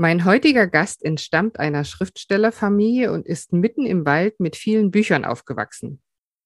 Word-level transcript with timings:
Mein 0.00 0.24
heutiger 0.24 0.68
Gast 0.68 1.04
entstammt 1.04 1.58
einer 1.58 1.82
Schriftstellerfamilie 1.82 3.10
und 3.10 3.26
ist 3.26 3.52
mitten 3.52 3.84
im 3.84 4.06
Wald 4.06 4.38
mit 4.38 4.54
vielen 4.54 4.92
Büchern 4.92 5.24
aufgewachsen. 5.24 6.00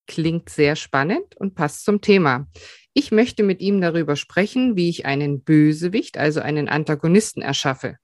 Klingt 0.06 0.48
sehr 0.48 0.74
spannend 0.74 1.36
und 1.36 1.54
passt 1.54 1.84
zum 1.84 2.00
Thema. 2.00 2.48
Ich 2.94 3.12
möchte 3.12 3.42
mit 3.42 3.60
ihm 3.60 3.82
darüber 3.82 4.16
sprechen, 4.16 4.74
wie 4.74 4.88
ich 4.88 5.04
einen 5.04 5.42
Bösewicht, 5.42 6.16
also 6.16 6.40
einen 6.40 6.70
Antagonisten 6.70 7.42
erschaffe. 7.42 7.98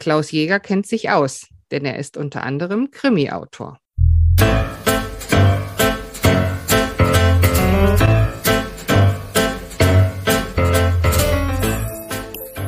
Klaus 0.00 0.32
Jäger 0.32 0.58
kennt 0.58 0.88
sich 0.88 1.10
aus, 1.10 1.46
denn 1.70 1.84
er 1.84 2.00
ist 2.00 2.16
unter 2.16 2.42
anderem 2.42 2.90
Krimi-Autor. 2.90 3.78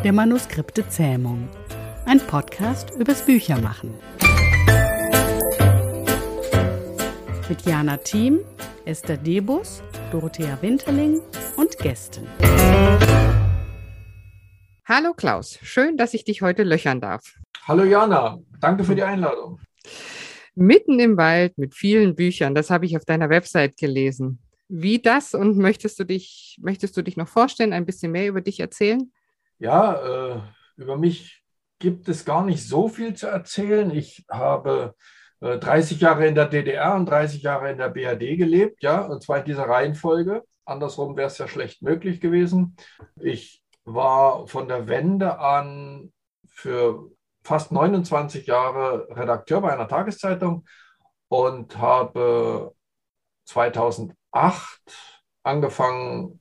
Der 0.04 0.12
Manuskripte 0.12 0.88
Zähmung 0.88 1.48
ein 2.08 2.20
Podcast 2.20 2.94
übers 2.98 3.20
Büchermachen. 3.20 3.92
Mit 7.50 7.60
Jana 7.66 7.98
Thiem, 7.98 8.40
Esther 8.86 9.18
Debus, 9.18 9.82
Dorothea 10.10 10.56
Winterling 10.62 11.20
und 11.58 11.76
Gästen. 11.76 12.26
Hallo 14.86 15.12
Klaus, 15.14 15.58
schön, 15.62 15.98
dass 15.98 16.14
ich 16.14 16.24
dich 16.24 16.40
heute 16.40 16.62
löchern 16.62 17.02
darf. 17.02 17.34
Hallo 17.66 17.84
Jana, 17.84 18.38
danke 18.58 18.84
für 18.84 18.94
die 18.94 19.02
Einladung. 19.02 19.60
Mitten 20.54 20.98
im 21.00 21.18
Wald 21.18 21.58
mit 21.58 21.74
vielen 21.74 22.14
Büchern, 22.14 22.54
das 22.54 22.70
habe 22.70 22.86
ich 22.86 22.96
auf 22.96 23.04
deiner 23.04 23.28
Website 23.28 23.76
gelesen. 23.76 24.38
Wie 24.68 24.98
das 24.98 25.34
und 25.34 25.58
möchtest 25.58 26.00
du 26.00 26.04
dich, 26.04 26.56
möchtest 26.62 26.96
du 26.96 27.02
dich 27.02 27.18
noch 27.18 27.28
vorstellen, 27.28 27.74
ein 27.74 27.84
bisschen 27.84 28.12
mehr 28.12 28.28
über 28.28 28.40
dich 28.40 28.60
erzählen? 28.60 29.12
Ja, 29.58 30.36
äh, 30.36 30.40
über 30.78 30.96
mich 30.96 31.42
gibt 31.78 32.08
es 32.08 32.24
gar 32.24 32.44
nicht 32.44 32.66
so 32.66 32.88
viel 32.88 33.14
zu 33.14 33.26
erzählen. 33.26 33.90
Ich 33.90 34.24
habe 34.30 34.94
30 35.40 36.00
äh, 36.00 36.04
Jahre 36.04 36.26
in 36.26 36.34
der 36.34 36.46
DDR 36.46 36.94
und 36.94 37.06
30 37.06 37.42
Jahre 37.42 37.70
in 37.70 37.78
der 37.78 37.88
BRD 37.88 38.36
gelebt, 38.36 38.82
ja, 38.82 39.02
und 39.02 39.22
zwar 39.22 39.38
in 39.38 39.44
dieser 39.44 39.68
Reihenfolge. 39.68 40.42
Andersrum 40.64 41.16
wäre 41.16 41.28
es 41.28 41.38
ja 41.38 41.48
schlecht 41.48 41.82
möglich 41.82 42.20
gewesen. 42.20 42.76
Ich 43.20 43.62
war 43.84 44.46
von 44.46 44.68
der 44.68 44.88
Wende 44.88 45.38
an 45.38 46.12
für 46.46 47.10
fast 47.42 47.72
29 47.72 48.46
Jahre 48.46 49.08
Redakteur 49.10 49.60
bei 49.60 49.72
einer 49.72 49.88
Tageszeitung 49.88 50.66
und 51.28 51.78
habe 51.78 52.74
2008 53.46 54.16
angefangen, 55.42 56.40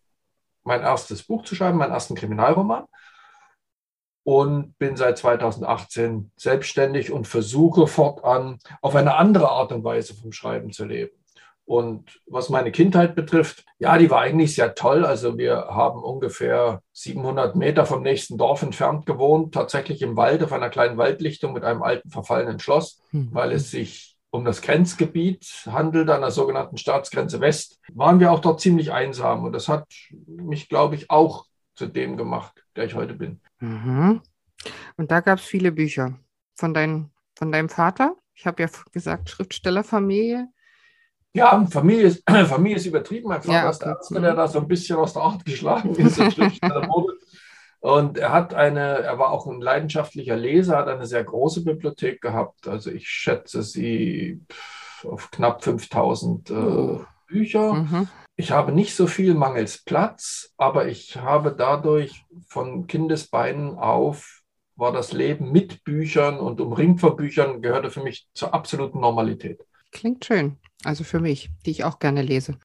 mein 0.64 0.82
erstes 0.82 1.24
Buch 1.24 1.46
zu 1.46 1.56
schreiben, 1.56 1.78
meinen 1.78 1.94
ersten 1.94 2.16
Kriminalroman 2.16 2.86
und 4.28 4.78
bin 4.78 4.98
seit 4.98 5.18
2018 5.18 6.32
selbstständig 6.36 7.14
und 7.14 7.30
versuche 7.30 7.88
fortan 7.88 8.60
auf 8.82 8.94
eine 8.94 9.16
andere 9.16 9.50
Art 9.50 9.72
und 9.72 9.86
Weise 9.86 10.16
vom 10.16 10.34
Schreiben 10.34 10.74
zu 10.74 10.84
leben. 10.84 11.14
Und 11.64 12.20
was 12.26 12.50
meine 12.50 12.74
Kindheit 12.74 13.16
betrifft, 13.16 13.64
ja, 13.80 13.98
die 13.98 14.10
war 14.10 14.20
eigentlich 14.20 14.54
sehr 14.54 14.76
toll. 14.76 15.06
Also 15.06 15.38
wir 15.38 15.68
haben 15.70 16.04
ungefähr 16.04 16.82
700 16.92 17.56
Meter 17.56 17.86
vom 17.86 18.02
nächsten 18.02 18.38
Dorf 18.38 18.64
entfernt 18.64 19.06
gewohnt, 19.06 19.54
tatsächlich 19.54 20.02
im 20.02 20.18
Wald 20.18 20.44
auf 20.44 20.52
einer 20.52 20.70
kleinen 20.70 20.98
Waldlichtung 20.98 21.54
mit 21.54 21.64
einem 21.64 21.82
alten 21.82 22.10
verfallenen 22.10 22.60
Schloss, 22.60 23.02
mhm. 23.14 23.30
weil 23.32 23.54
es 23.54 23.72
sich 23.72 24.18
um 24.30 24.44
das 24.44 24.62
Grenzgebiet 24.62 25.64
handelt, 25.68 26.10
an 26.10 26.20
der 26.20 26.32
sogenannten 26.32 26.76
Staatsgrenze 26.76 27.40
West, 27.40 27.80
waren 27.94 28.20
wir 28.20 28.34
auch 28.34 28.42
dort 28.42 28.60
ziemlich 28.60 28.92
einsam. 28.92 29.46
Und 29.46 29.54
das 29.54 29.70
hat 29.70 29.86
mich, 30.26 30.68
glaube 30.68 30.96
ich, 30.96 31.10
auch 31.10 31.46
zu 31.76 31.88
dem 31.88 32.18
gemacht, 32.18 32.66
der 32.76 32.84
ich 32.84 32.96
heute 32.96 33.14
bin. 33.14 33.40
Mhm. 33.60 34.22
Und 34.98 35.12
da 35.12 35.20
gab 35.20 35.40
es 35.40 35.46
viele 35.46 35.72
Bücher 35.72 36.20
von, 36.56 36.74
dein, 36.74 37.12
von 37.36 37.52
deinem 37.52 37.70
Vater. 37.70 38.16
Ich 38.34 38.46
habe 38.46 38.64
ja 38.64 38.70
gesagt, 38.92 39.30
Schriftstellerfamilie. 39.30 40.48
Ja, 41.34 41.66
Familie 41.70 42.06
ist, 42.06 42.24
Familie 42.48 42.78
ist 42.78 42.86
übertrieben. 42.86 43.30
Mein 43.30 43.42
Vater 43.42 43.64
ja, 43.64 43.70
ist 43.70 43.80
der 43.80 43.96
Erste, 43.96 44.22
der 44.22 44.36
da 44.36 44.48
so 44.48 44.60
ein 44.60 44.68
bisschen 44.68 44.98
aus 44.98 45.14
der 45.14 45.24
Art 45.24 45.46
geschlagen 45.46 45.96
ist 45.96 46.20
und 47.80 48.18
er 48.18 48.32
hat 48.32 48.54
eine, 48.54 49.00
er 49.00 49.20
war 49.20 49.30
auch 49.30 49.46
ein 49.48 49.62
leidenschaftlicher 49.62 50.36
Leser, 50.36 50.78
hat 50.78 50.88
eine 50.88 51.06
sehr 51.06 51.24
große 51.24 51.64
Bibliothek 51.64 52.22
gehabt. 52.22 52.68
Also 52.68 52.92
ich 52.92 53.08
schätze 53.08 53.62
sie 53.62 54.42
auf 55.04 55.30
knapp 55.32 55.64
5000 55.64 56.50
äh, 56.50 57.00
Bücher. 57.28 57.74
Mhm. 57.74 58.08
Ich 58.40 58.52
habe 58.52 58.72
nicht 58.72 58.96
so 58.96 59.08
viel 59.08 59.34
mangels 59.34 59.84
Platz, 59.84 60.54
aber 60.58 60.88
ich 60.88 61.18
habe 61.18 61.56
dadurch 61.58 62.24
von 62.48 62.86
Kindesbeinen 62.86 63.80
auf, 63.80 64.44
war 64.76 64.92
das 64.92 65.12
Leben 65.12 65.52
mit 65.52 65.84
Büchern 65.84 66.38
und 66.38 66.62
umringt 66.62 67.02
von 67.02 67.16
Büchern, 67.16 67.64
gehörte 67.64 67.90
für 67.90 68.04
mich 68.04 68.30
zur 68.36 68.54
absoluten 68.54 69.00
Normalität. 69.00 69.60
Klingt 69.92 70.24
schön. 70.24 70.58
Also 70.84 71.04
für 71.04 71.20
mich, 71.20 71.50
die 71.66 71.72
ich 71.72 71.84
auch 71.84 71.98
gerne 71.98 72.22
lese. 72.22 72.60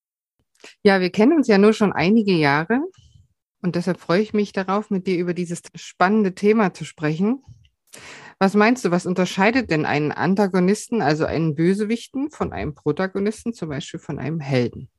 Ja, 0.82 1.00
wir 1.00 1.08
kennen 1.08 1.32
uns 1.32 1.48
ja 1.48 1.56
nur 1.56 1.72
schon 1.72 1.94
einige 1.94 2.34
Jahre 2.34 2.82
und 3.62 3.74
deshalb 3.74 3.98
freue 3.98 4.20
ich 4.20 4.34
mich 4.34 4.52
darauf, 4.52 4.90
mit 4.90 5.06
dir 5.06 5.16
über 5.16 5.32
dieses 5.32 5.62
spannende 5.74 6.34
Thema 6.34 6.74
zu 6.74 6.84
sprechen. 6.84 7.42
Was 8.38 8.52
meinst 8.52 8.84
du, 8.84 8.90
was 8.90 9.06
unterscheidet 9.06 9.70
denn 9.70 9.86
einen 9.86 10.12
Antagonisten, 10.12 11.00
also 11.00 11.24
einen 11.24 11.54
Bösewichten, 11.54 12.30
von 12.30 12.52
einem 12.52 12.74
Protagonisten, 12.74 13.54
zum 13.54 13.70
Beispiel 13.70 14.00
von 14.00 14.18
einem 14.18 14.38
Helden? 14.38 14.90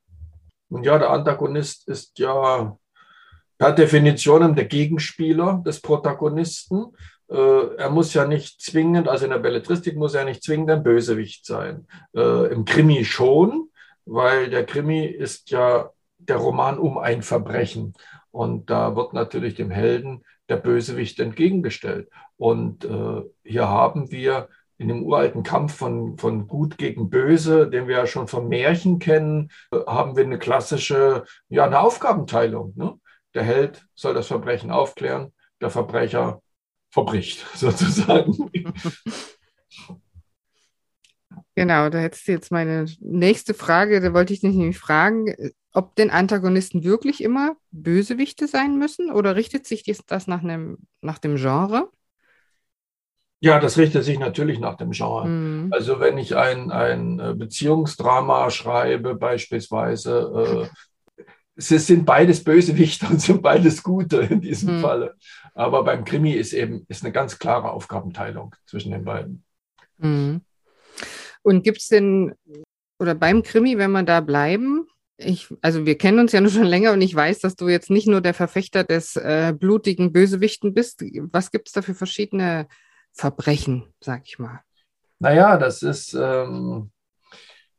Und 0.70 0.86
ja, 0.86 0.98
der 0.98 1.12
Antagonist 1.12 1.88
ist 1.88 2.18
ja 2.20 2.78
per 3.58 3.72
Definition 3.72 4.56
der 4.56 4.66
Gegenspieler 4.66 5.62
des 5.66 5.82
Protagonisten. 5.82 6.88
Äh, 7.30 7.76
er 7.78 7.90
muss 7.90 8.14
ja 8.14 8.26
nicht 8.26 8.62
zwingend, 8.62 9.08
also 9.08 9.26
in 9.26 9.32
der 9.32 9.40
Belletristik 9.40 9.96
muss 9.96 10.16
er 10.16 10.26
nicht 10.26 10.44
zwingend 10.44 10.70
ein 10.72 10.84
Bösewicht 10.84 11.46
sein. 11.46 11.88
Äh, 12.16 12.52
Im 12.52 12.66
Krimi 12.66 13.06
schon, 13.06 13.70
weil 14.06 14.50
der 14.50 14.66
Krimi 14.66 15.06
ist 15.06 15.50
ja 15.52 15.92
der 16.18 16.38
Roman 16.38 16.78
um 16.78 16.98
ein 16.98 17.22
Verbrechen. 17.22 17.94
Und 18.32 18.70
da 18.70 18.96
wird 18.96 19.14
natürlich 19.14 19.56
dem 19.56 19.70
Helden 19.70 20.24
der 20.50 20.58
Bösewicht 20.58 21.20
entgegengestellt. 21.20 22.10
Und 22.38 22.84
äh, 22.86 23.22
hier 23.44 23.70
haben 23.70 24.12
wir 24.12 24.50
in 24.78 24.88
dem 24.88 25.04
uralten 25.04 25.44
Kampf 25.44 25.76
von, 25.76 26.18
von 26.18 26.48
Gut 26.48 26.78
gegen 26.78 27.10
Böse, 27.10 27.70
den 27.70 27.88
wir 27.88 27.98
ja 27.98 28.08
schon 28.08 28.28
vom 28.28 28.48
Märchen 28.48 29.00
kennen, 29.00 29.52
haben 29.72 30.16
wir 30.16 30.24
eine 30.24 30.40
klassische, 30.40 31.24
ja, 31.50 31.66
eine 31.66 31.80
Aufgabenteilung. 31.80 32.74
Ne? 32.76 32.96
Der 33.34 33.44
Held 33.44 33.86
soll 33.96 34.14
das 34.14 34.28
Verbrechen 34.28 34.72
aufklären, 34.72 35.34
der 35.62 35.70
Verbrecher 35.70 36.42
verbricht, 36.92 37.46
sozusagen. 37.56 38.52
Genau, 41.56 41.90
da 41.90 42.00
hättest 42.00 42.28
du 42.28 42.32
jetzt 42.32 42.52
meine 42.52 42.86
nächste 43.00 43.54
Frage, 43.54 44.02
da 44.02 44.14
wollte 44.14 44.34
ich 44.34 44.42
dich 44.42 44.56
nämlich 44.56 44.80
fragen, 44.80 45.36
ob 45.72 45.96
denn 45.96 46.10
Antagonisten 46.10 46.84
wirklich 46.84 47.24
immer 47.24 47.56
Bösewichte 47.72 48.48
sein 48.48 48.78
müssen 48.78 49.12
oder 49.12 49.36
richtet 49.36 49.66
sich 49.68 49.84
das 50.08 50.28
nach, 50.28 50.44
einem, 50.44 50.80
nach 51.02 51.20
dem 51.20 51.36
Genre? 51.36 51.90
Ja, 53.44 53.60
das 53.60 53.78
richtet 53.78 54.06
sich 54.06 54.20
natürlich 54.20 54.58
nach 54.60 54.78
dem 54.78 54.92
Genre. 54.92 55.28
Mhm. 55.28 55.68
Also 55.74 56.00
wenn 56.00 56.18
ich 56.18 56.38
ein, 56.38 56.72
ein 56.72 57.20
äh, 57.20 57.34
Beziehungsdrama 57.36 58.50
schreibe, 58.50 59.16
beispielsweise, 59.16 60.70
äh, 61.20 61.26
es 61.58 61.68
sind 61.68 62.06
beides 62.06 62.42
Bösewichte 62.42 63.06
und 63.10 63.20
sind 63.20 63.42
beides 63.42 63.84
Gute 63.84 64.22
in 64.22 64.40
diesem 64.40 64.78
mhm. 64.78 64.82
Falle. 64.82 65.16
Aber 65.56 65.84
beim 65.84 66.06
Krimi 66.06 66.32
ist 66.32 66.54
eben 66.54 66.86
ist 66.88 67.04
eine 67.04 67.12
ganz 67.12 67.38
klare 67.38 67.72
Aufgabenteilung 67.72 68.56
zwischen 68.66 68.94
den 68.94 69.04
beiden. 69.04 69.44
Mhm. 69.98 70.40
Und 71.42 71.66
gibt 71.66 71.80
es 71.80 71.90
denn, 71.90 72.36
oder 72.98 73.14
beim 73.14 73.44
Krimi, 73.44 73.78
wenn 73.78 73.92
wir 73.92 74.04
da 74.04 74.22
bleiben, 74.22 74.88
ich, 75.18 75.54
also 75.62 75.86
wir 75.86 75.98
kennen 75.98 76.20
uns 76.20 76.32
ja 76.32 76.40
nur 76.40 76.50
schon 76.50 76.64
länger 76.64 76.94
und 76.94 77.02
ich 77.02 77.14
weiß, 77.14 77.40
dass 77.40 77.58
du 77.58 77.68
jetzt 77.68 77.90
nicht 77.90 78.08
nur 78.08 78.22
der 78.22 78.34
Verfechter 78.34 78.86
des 78.86 79.18
äh, 79.18 79.54
blutigen 79.54 80.14
Bösewichten 80.14 80.74
bist. 80.74 81.04
Was 81.34 81.52
gibt 81.52 81.68
es 81.68 81.74
da 81.74 81.82
für 81.82 81.94
verschiedene 81.94 82.68
Verbrechen, 83.14 83.94
sag 84.00 84.24
ich 84.26 84.40
mal. 84.40 84.62
Naja, 85.20 85.58
das 85.58 85.84
ist, 85.84 86.14
ähm, 86.14 86.92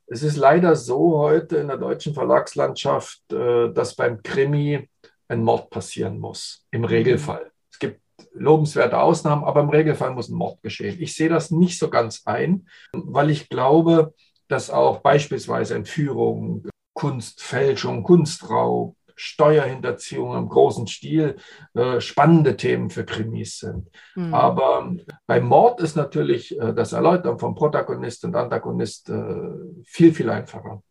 es 0.07 0.23
ist 0.23 0.37
leider 0.37 0.77
so 0.77 1.19
heute 1.19 1.57
in 1.57 1.69
der 1.69 1.77
deutschen 1.77 2.15
Verlagslandschaft, 2.15 3.21
äh, 3.33 3.73
dass 3.73 3.95
beim 3.95 4.23
Krimi 4.23 4.89
ein 5.29 5.43
Mord 5.43 5.71
passieren 5.71 6.19
muss, 6.19 6.67
im 6.71 6.83
mhm. 6.83 6.87
Regelfall. 6.87 7.51
Es 7.71 7.79
gibt 7.79 8.01
lobenswerte 8.33 8.99
Ausnahmen, 8.99 9.45
aber 9.45 9.61
im 9.61 9.71
Regelfall 9.71 10.13
muss 10.13 10.29
ein 10.29 10.37
Mord 10.37 10.63
geschehen. 10.63 10.97
Ich 11.01 11.15
sehe 11.15 11.29
das 11.29 11.51
nicht 11.51 11.79
so 11.79 11.91
ganz 11.91 12.23
ein, 12.27 12.69
weil 12.93 13.31
ich 13.31 13.49
glaube, 13.49 14.15
dass 14.49 14.71
auch 14.71 15.01
beispielsweise 15.01 15.75
Entführung, 15.75 16.69
Kunstfälschung, 16.95 18.03
Kunstraub, 18.05 18.97
Steuerhinterziehung 19.17 20.37
im 20.37 20.49
großen 20.49 20.87
Stil 20.87 21.37
äh, 21.75 22.01
spannende 22.01 22.57
Themen 22.57 22.91
für 22.91 23.05
Krimis 23.05 23.59
sind. 23.59 23.89
Mhm. 24.15 24.35
Aber 24.35 24.95
beim 25.27 25.45
Mord 25.45 25.81
ist 25.81 25.97
natürlich 25.97 26.59
äh, 26.59 26.73
das 26.75 26.93
Erläutern 26.93 27.39
von 27.39 27.55
Protagonist 27.55 28.25
und 28.25 28.35
Antagonist 28.37 29.09
äh, 29.11 29.51
viel, 29.85 30.13
viel 30.13 30.31
einfacher. 30.31 30.83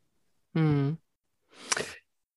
Mhm. 0.54 0.98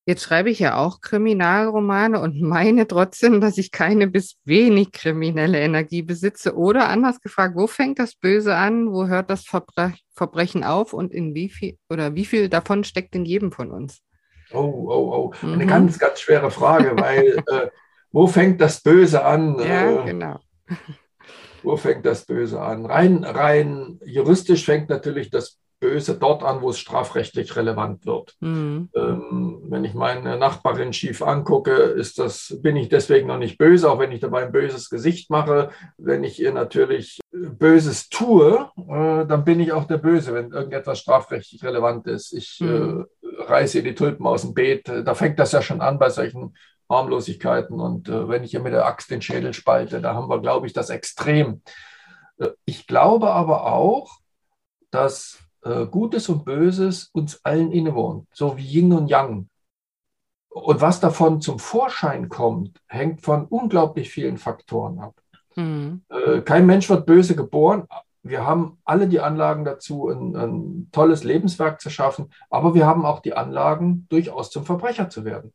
Jetzt 0.08 0.22
schreibe 0.22 0.50
ich 0.50 0.60
ja 0.60 0.76
auch 0.76 1.00
Kriminalromane 1.00 2.20
und 2.20 2.40
meine 2.40 2.86
trotzdem, 2.86 3.40
dass 3.40 3.58
ich 3.58 3.72
keine 3.72 4.06
bis 4.06 4.36
wenig 4.44 4.92
kriminelle 4.92 5.58
Energie 5.58 6.02
besitze. 6.02 6.56
Oder 6.56 6.88
anders 6.88 7.20
gefragt, 7.20 7.56
wo 7.56 7.66
fängt 7.66 7.98
das 7.98 8.14
Böse 8.14 8.54
an? 8.54 8.92
Wo 8.92 9.08
hört 9.08 9.30
das 9.30 9.44
Verbre 9.44 9.94
Verbrechen 10.14 10.62
auf? 10.62 10.92
Und 10.92 11.12
in 11.12 11.34
wie 11.34 11.48
viel 11.48 11.76
oder 11.90 12.14
wie 12.14 12.24
viel 12.24 12.48
davon 12.48 12.84
steckt 12.84 13.16
in 13.16 13.24
jedem 13.24 13.50
von 13.50 13.72
uns? 13.72 14.00
Oh, 14.52 14.58
oh, 14.88 15.32
oh. 15.42 15.46
Eine 15.46 15.64
mhm. 15.64 15.68
ganz, 15.68 15.98
ganz 15.98 16.20
schwere 16.20 16.50
Frage, 16.50 16.92
weil 16.96 17.42
äh, 17.46 17.68
wo 18.12 18.26
fängt 18.26 18.60
das 18.60 18.80
Böse 18.80 19.24
an? 19.24 19.58
Ja, 19.58 20.02
äh, 20.02 20.04
genau. 20.06 20.40
Wo 21.62 21.76
fängt 21.76 22.06
das 22.06 22.24
Böse 22.24 22.60
an? 22.60 22.86
Rein, 22.86 23.24
rein 23.24 23.98
juristisch 24.04 24.64
fängt 24.64 24.88
natürlich 24.88 25.30
das 25.30 25.58
Böse 25.80 26.16
dort 26.16 26.42
an, 26.42 26.62
wo 26.62 26.70
es 26.70 26.78
strafrechtlich 26.78 27.54
relevant 27.56 28.06
wird. 28.06 28.34
Mhm. 28.40 28.88
Ähm, 28.94 29.58
wenn 29.68 29.84
ich 29.84 29.92
meine 29.92 30.38
Nachbarin 30.38 30.92
schief 30.92 31.22
angucke, 31.22 31.72
ist 31.72 32.18
das, 32.18 32.58
bin 32.62 32.76
ich 32.76 32.88
deswegen 32.88 33.26
noch 33.26 33.38
nicht 33.38 33.58
böse, 33.58 33.90
auch 33.90 33.98
wenn 33.98 34.12
ich 34.12 34.20
dabei 34.20 34.44
ein 34.44 34.52
böses 34.52 34.88
Gesicht 34.88 35.28
mache. 35.28 35.70
Wenn 35.98 36.24
ich 36.24 36.40
ihr 36.40 36.52
natürlich 36.52 37.20
Böses 37.32 38.08
tue, 38.08 38.70
äh, 38.88 39.26
dann 39.26 39.44
bin 39.44 39.60
ich 39.60 39.72
auch 39.72 39.84
der 39.84 39.98
Böse, 39.98 40.32
wenn 40.32 40.52
irgendetwas 40.52 41.00
strafrechtlich 41.00 41.62
relevant 41.62 42.06
ist. 42.06 42.32
Ich 42.32 42.60
mhm. 42.60 43.00
äh, 43.00 43.04
reiße 43.38 43.78
ihr 43.78 43.84
die 43.84 43.94
Tulpen 43.94 44.26
aus 44.26 44.42
dem 44.42 44.54
Beet. 44.54 44.88
Da 44.88 45.14
fängt 45.14 45.38
das 45.38 45.52
ja 45.52 45.62
schon 45.62 45.80
an 45.80 45.98
bei 45.98 46.10
solchen 46.10 46.56
Harmlosigkeiten. 46.88 47.80
Und 47.80 48.08
äh, 48.08 48.28
wenn 48.28 48.44
ich 48.44 48.54
ihr 48.54 48.60
mit 48.60 48.72
der 48.72 48.86
Axt 48.86 49.10
den 49.10 49.22
Schädel 49.22 49.52
spalte, 49.52 50.00
da 50.00 50.14
haben 50.14 50.28
wir, 50.28 50.40
glaube 50.40 50.66
ich, 50.66 50.72
das 50.72 50.90
Extrem. 50.90 51.62
Äh, 52.38 52.48
ich 52.64 52.86
glaube 52.86 53.30
aber 53.30 53.72
auch, 53.72 54.18
dass 54.90 55.38
äh, 55.62 55.86
Gutes 55.86 56.28
und 56.28 56.44
Böses 56.44 57.10
uns 57.12 57.44
allen 57.44 57.72
innewohnt, 57.72 58.28
so 58.32 58.56
wie 58.56 58.66
Yin 58.66 58.92
und 58.92 59.08
Yang. 59.08 59.48
Und 60.48 60.80
was 60.80 61.00
davon 61.00 61.40
zum 61.40 61.58
Vorschein 61.58 62.28
kommt, 62.28 62.80
hängt 62.86 63.22
von 63.22 63.46
unglaublich 63.46 64.10
vielen 64.10 64.38
Faktoren 64.38 64.98
ab. 65.00 65.14
Mhm. 65.54 66.02
Äh, 66.08 66.40
kein 66.42 66.66
Mensch 66.66 66.88
wird 66.88 67.04
böse 67.04 67.36
geboren. 67.36 67.86
Wir 68.28 68.46
haben 68.46 68.78
alle 68.84 69.08
die 69.08 69.20
Anlagen 69.20 69.64
dazu, 69.64 70.08
ein, 70.08 70.36
ein 70.36 70.88
tolles 70.92 71.24
Lebenswerk 71.24 71.80
zu 71.80 71.90
schaffen, 71.90 72.30
aber 72.50 72.74
wir 72.74 72.86
haben 72.86 73.04
auch 73.04 73.20
die 73.20 73.34
Anlagen, 73.34 74.06
durchaus 74.08 74.50
zum 74.50 74.64
Verbrecher 74.64 75.08
zu 75.08 75.24
werden. 75.24 75.52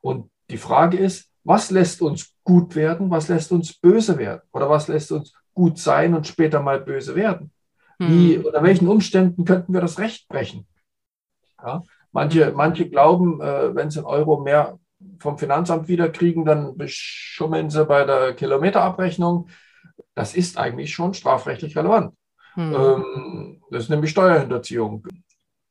Und 0.00 0.30
die 0.50 0.58
Frage 0.58 0.96
ist, 0.96 1.30
was 1.44 1.70
lässt 1.70 2.02
uns 2.02 2.34
gut 2.44 2.76
werden, 2.76 3.10
was 3.10 3.28
lässt 3.28 3.52
uns 3.52 3.74
böse 3.74 4.18
werden 4.18 4.42
oder 4.52 4.68
was 4.68 4.88
lässt 4.88 5.12
uns 5.12 5.32
gut 5.54 5.78
sein 5.78 6.14
und 6.14 6.26
später 6.26 6.60
mal 6.60 6.80
böse 6.80 7.14
werden? 7.14 7.52
Wie, 7.98 8.36
hm. 8.36 8.46
unter 8.46 8.62
welchen 8.62 8.88
Umständen 8.88 9.44
könnten 9.44 9.72
wir 9.72 9.80
das 9.80 9.98
Recht 9.98 10.28
brechen? 10.28 10.66
Ja, 11.60 11.82
manche, 12.12 12.52
manche 12.54 12.88
glauben, 12.88 13.40
äh, 13.40 13.74
wenn 13.74 13.90
sie 13.90 13.98
einen 13.98 14.06
Euro 14.06 14.40
mehr 14.40 14.78
vom 15.18 15.38
Finanzamt 15.38 15.88
wiederkriegen, 15.88 16.44
dann 16.44 16.76
beschummeln 16.76 17.70
sie 17.70 17.84
bei 17.84 18.04
der 18.04 18.34
Kilometerabrechnung. 18.34 19.48
Das 20.14 20.34
ist 20.34 20.58
eigentlich 20.58 20.92
schon 20.92 21.14
strafrechtlich 21.14 21.76
relevant. 21.76 22.14
Hm. 22.54 22.74
Ähm, 22.74 23.62
das 23.70 23.84
ist 23.84 23.90
nämlich 23.90 24.10
Steuerhinterziehung. 24.10 25.06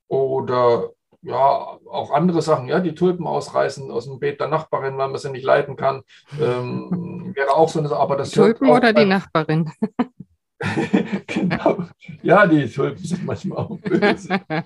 Oder 0.07 0.91
ja, 1.21 1.79
auch 1.89 2.12
andere 2.12 2.41
Sachen, 2.41 2.68
ja, 2.68 2.79
die 2.79 2.95
Tulpen 2.95 3.27
ausreißen 3.27 3.91
aus 3.91 4.06
dem 4.06 4.19
Beet 4.19 4.39
der 4.39 4.47
Nachbarin, 4.47 4.97
weil 4.97 5.09
man 5.09 5.18
sie 5.18 5.31
nicht 5.31 5.44
leiten 5.44 5.75
kann, 5.75 6.01
ähm, 6.39 7.31
wäre 7.35 7.56
auch 7.56 7.69
so 7.69 7.79
eine 7.79 7.89
Sache. 7.89 8.00
Aber 8.00 8.15
das 8.15 8.31
Tulpen 8.31 8.69
oder 8.69 8.94
die 8.94 9.06
Nachbarin? 9.06 9.71
genau. 11.27 11.85
Ja, 12.21 12.47
die 12.47 12.69
Tulpen 12.69 13.03
sind 13.03 13.25
manchmal 13.25 13.59
auch 13.59 13.77
böse. 13.80 14.39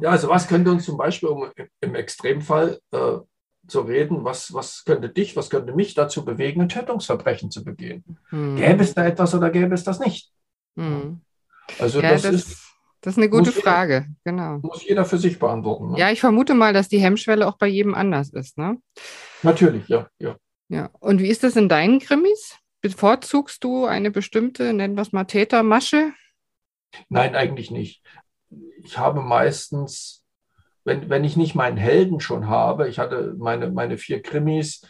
Ja, 0.00 0.10
also 0.10 0.28
was 0.28 0.48
könnte 0.48 0.70
uns 0.70 0.84
zum 0.84 0.98
Beispiel, 0.98 1.30
im 1.80 1.94
Extremfall 1.94 2.78
äh, 2.92 3.16
zu 3.72 3.80
reden, 3.80 4.24
was, 4.24 4.54
was 4.54 4.84
könnte 4.84 5.08
dich, 5.08 5.34
was 5.34 5.50
könnte 5.50 5.72
mich 5.72 5.94
dazu 5.94 6.24
bewegen, 6.24 6.60
ein 6.60 6.68
Tötungsverbrechen 6.68 7.50
zu 7.50 7.64
begehen? 7.64 8.04
Hm. 8.28 8.56
Gäbe 8.56 8.84
es 8.84 8.94
da 8.94 9.04
etwas 9.04 9.34
oder 9.34 9.50
gäbe 9.50 9.74
es 9.74 9.82
das 9.82 9.98
nicht? 9.98 10.30
Hm. 10.76 11.20
Also 11.78 12.00
ja, 12.00 12.10
das, 12.10 12.22
das, 12.22 12.34
ist. 12.34 12.58
Das 13.00 13.14
ist 13.14 13.18
eine 13.18 13.30
gute 13.30 13.50
Frage, 13.50 13.94
jeder, 13.94 14.16
genau. 14.24 14.58
Muss 14.58 14.86
jeder 14.86 15.04
für 15.04 15.18
sich 15.18 15.38
beantworten. 15.38 15.90
Ne? 15.90 15.98
Ja, 15.98 16.12
ich 16.12 16.20
vermute 16.20 16.54
mal, 16.54 16.72
dass 16.72 16.88
die 16.88 17.00
Hemmschwelle 17.00 17.48
auch 17.48 17.58
bei 17.58 17.66
jedem 17.66 17.96
anders 17.96 18.28
ist, 18.28 18.58
ne? 18.58 18.78
Natürlich, 19.42 19.88
ja, 19.88 20.08
ja. 20.20 20.36
Ja, 20.68 20.90
und 21.00 21.20
wie 21.20 21.28
ist 21.28 21.42
das 21.42 21.56
in 21.56 21.68
deinen 21.68 21.98
Krimis? 21.98 22.56
Bevorzugst 22.80 23.64
du 23.64 23.86
eine 23.86 24.10
bestimmte, 24.10 24.72
nennen 24.72 24.94
wir 24.94 25.02
es 25.02 25.12
mal 25.12 25.24
Tätermasche? 25.24 26.12
Nein, 27.08 27.34
eigentlich 27.34 27.70
nicht. 27.70 28.02
Ich 28.82 28.98
habe 28.98 29.20
meistens, 29.20 30.21
wenn, 30.84 31.08
wenn 31.08 31.24
ich 31.24 31.36
nicht 31.36 31.54
meinen 31.54 31.76
Helden 31.76 32.20
schon 32.20 32.48
habe, 32.48 32.88
ich 32.88 32.98
hatte 32.98 33.34
meine, 33.38 33.70
meine 33.70 33.98
vier 33.98 34.22
Krimis, 34.22 34.82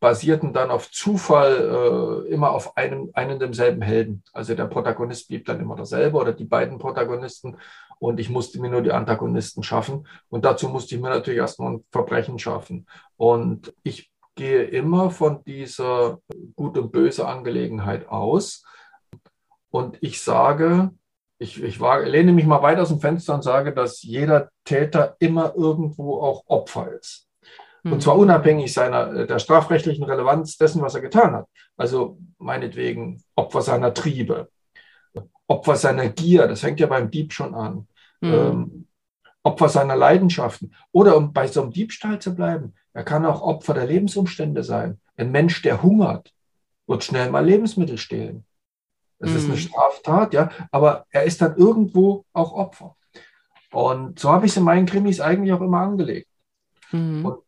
basierten 0.00 0.52
dann 0.52 0.70
auf 0.70 0.90
Zufall 0.90 2.24
äh, 2.26 2.32
immer 2.32 2.50
auf 2.50 2.76
einem, 2.76 3.10
einen 3.14 3.38
demselben 3.38 3.82
Helden. 3.82 4.22
Also 4.32 4.54
der 4.54 4.66
Protagonist 4.66 5.28
blieb 5.28 5.46
dann 5.46 5.60
immer 5.60 5.76
derselbe 5.76 6.18
oder 6.18 6.32
die 6.32 6.44
beiden 6.44 6.78
Protagonisten 6.78 7.56
und 7.98 8.20
ich 8.20 8.28
musste 8.28 8.60
mir 8.60 8.70
nur 8.70 8.82
die 8.82 8.92
Antagonisten 8.92 9.62
schaffen. 9.62 10.06
Und 10.28 10.44
dazu 10.44 10.68
musste 10.68 10.94
ich 10.94 11.00
mir 11.00 11.10
natürlich 11.10 11.38
erstmal 11.38 11.74
ein 11.74 11.84
Verbrechen 11.90 12.38
schaffen. 12.38 12.86
Und 13.16 13.72
ich 13.82 14.10
gehe 14.34 14.64
immer 14.64 15.10
von 15.10 15.44
dieser 15.44 16.18
Gut- 16.56 16.76
und 16.76 16.92
Böse-Angelegenheit 16.92 18.08
aus. 18.08 18.64
Und 19.70 19.96
ich 20.00 20.20
sage, 20.20 20.90
ich, 21.38 21.62
ich 21.62 21.80
war, 21.80 22.02
lehne 22.02 22.32
mich 22.32 22.46
mal 22.46 22.62
weit 22.62 22.78
aus 22.78 22.88
dem 22.88 23.00
Fenster 23.00 23.34
und 23.34 23.42
sage, 23.42 23.72
dass 23.72 24.02
jeder 24.02 24.50
Täter 24.64 25.16
immer 25.18 25.54
irgendwo 25.56 26.20
auch 26.20 26.44
Opfer 26.46 26.92
ist. 26.92 27.28
Und 27.84 28.02
zwar 28.02 28.14
mhm. 28.14 28.20
unabhängig 28.22 28.72
seiner, 28.72 29.26
der 29.26 29.38
strafrechtlichen 29.38 30.04
Relevanz 30.04 30.56
dessen, 30.56 30.80
was 30.80 30.94
er 30.94 31.02
getan 31.02 31.34
hat. 31.34 31.46
Also 31.76 32.18
meinetwegen 32.38 33.22
Opfer 33.34 33.60
seiner 33.60 33.92
Triebe, 33.92 34.48
Opfer 35.46 35.76
seiner 35.76 36.08
Gier, 36.08 36.48
das 36.48 36.60
fängt 36.60 36.80
ja 36.80 36.86
beim 36.86 37.10
Dieb 37.10 37.32
schon 37.32 37.54
an. 37.54 37.86
Mhm. 38.20 38.32
Ähm, 38.32 38.86
Opfer 39.42 39.68
seiner 39.68 39.96
Leidenschaften. 39.96 40.74
Oder 40.92 41.16
um 41.18 41.34
bei 41.34 41.46
so 41.46 41.60
einem 41.60 41.70
Diebstahl 41.70 42.18
zu 42.18 42.34
bleiben, 42.34 42.74
er 42.94 43.04
kann 43.04 43.26
auch 43.26 43.42
Opfer 43.42 43.74
der 43.74 43.86
Lebensumstände 43.86 44.62
sein. 44.62 44.98
Ein 45.16 45.30
Mensch, 45.30 45.60
der 45.60 45.82
hungert, 45.82 46.32
wird 46.86 47.04
schnell 47.04 47.30
mal 47.30 47.44
Lebensmittel 47.44 47.98
stehlen. 47.98 48.46
Das 49.18 49.30
mhm. 49.30 49.36
ist 49.36 49.44
eine 49.44 49.54
mhm. 49.54 49.58
Straftat, 49.58 50.34
ja, 50.34 50.50
aber 50.70 51.06
er 51.10 51.24
ist 51.24 51.40
dann 51.40 51.56
irgendwo 51.56 52.24
auch 52.32 52.52
Opfer. 52.52 52.96
Und 53.72 54.18
so 54.18 54.30
habe 54.30 54.46
ich 54.46 54.52
es 54.52 54.56
in 54.56 54.64
meinen 54.64 54.86
Krimis 54.86 55.20
eigentlich 55.20 55.52
auch 55.52 55.60
immer 55.60 55.80
angelegt. 55.80 56.28
Mhm. 56.92 57.24
Und 57.24 57.38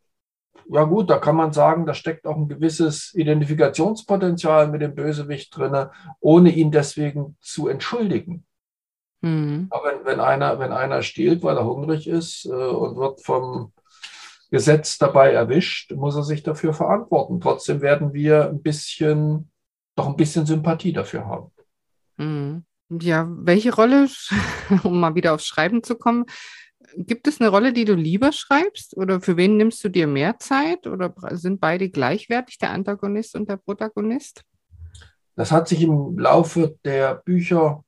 ja 0.69 0.83
gut, 0.85 1.09
da 1.09 1.19
kann 1.19 1.37
man 1.37 1.53
sagen, 1.53 1.87
da 1.87 1.95
steckt 1.95 2.27
auch 2.27 2.37
ein 2.37 2.49
gewisses 2.49 3.15
Identifikationspotenzial 3.15 4.69
mit 4.69 4.83
dem 4.83 4.95
Bösewicht 4.95 5.57
drin, 5.57 5.87
ohne 6.21 6.51
ihn 6.51 6.73
deswegen 6.73 7.37
zu 7.41 7.69
entschuldigen. 7.69 8.45
Mhm. 9.21 9.69
Aber 9.71 9.91
wenn, 9.91 10.05
wenn, 10.05 10.21
einer, 10.21 10.59
wenn 10.59 10.73
einer 10.73 11.03
stiehlt, 11.03 11.43
weil 11.43 11.57
er 11.57 11.65
hungrig 11.65 12.09
ist 12.09 12.47
äh, 12.47 12.51
und 12.51 12.97
wird 12.97 13.23
vom 13.23 13.73
Gesetz 14.51 14.99
dabei 14.99 15.33
erwischt, 15.33 15.93
muss 15.93 16.17
er 16.17 16.23
sich 16.23 16.43
dafür 16.43 16.73
verantworten. 16.73 17.41
Trotzdem 17.41 17.81
werden 17.81 18.13
wir 18.13 18.49
ein 18.49 18.63
bisschen, 18.63 19.51
doch 19.95 20.07
ein 20.07 20.17
bisschen 20.17 20.47
Sympathie 20.47 20.93
dafür 20.93 21.27
haben. 21.27 21.51
Mhm. 22.17 22.65
Ja, 22.89 23.29
welche 23.29 23.75
Rolle, 23.75 24.09
um 24.85 25.01
mal 25.01 25.15
wieder 25.15 25.35
aufs 25.35 25.47
Schreiben 25.47 25.83
zu 25.83 25.97
kommen, 25.97 26.27
gibt 26.97 27.27
es 27.27 27.41
eine 27.41 27.51
Rolle, 27.51 27.73
die 27.73 27.85
du 27.85 27.95
lieber 27.95 28.33
schreibst? 28.33 28.97
Oder 28.97 29.21
für 29.21 29.37
wen 29.37 29.57
nimmst 29.57 29.83
du 29.85 29.89
dir 29.89 30.07
mehr 30.07 30.39
Zeit? 30.39 30.87
Oder 30.87 31.13
sind 31.33 31.61
beide 31.61 31.91
gleichwertig, 31.91 32.59
der 32.59 32.71
Antagonist 32.71 33.35
und 33.35 33.49
der 33.49 33.57
Protagonist? 33.57 34.43
Das 35.35 35.53
hat 35.53 35.69
sich 35.69 35.83
im 35.83 36.19
Laufe 36.19 36.79
der 36.85 37.17
Bücher 37.17 37.85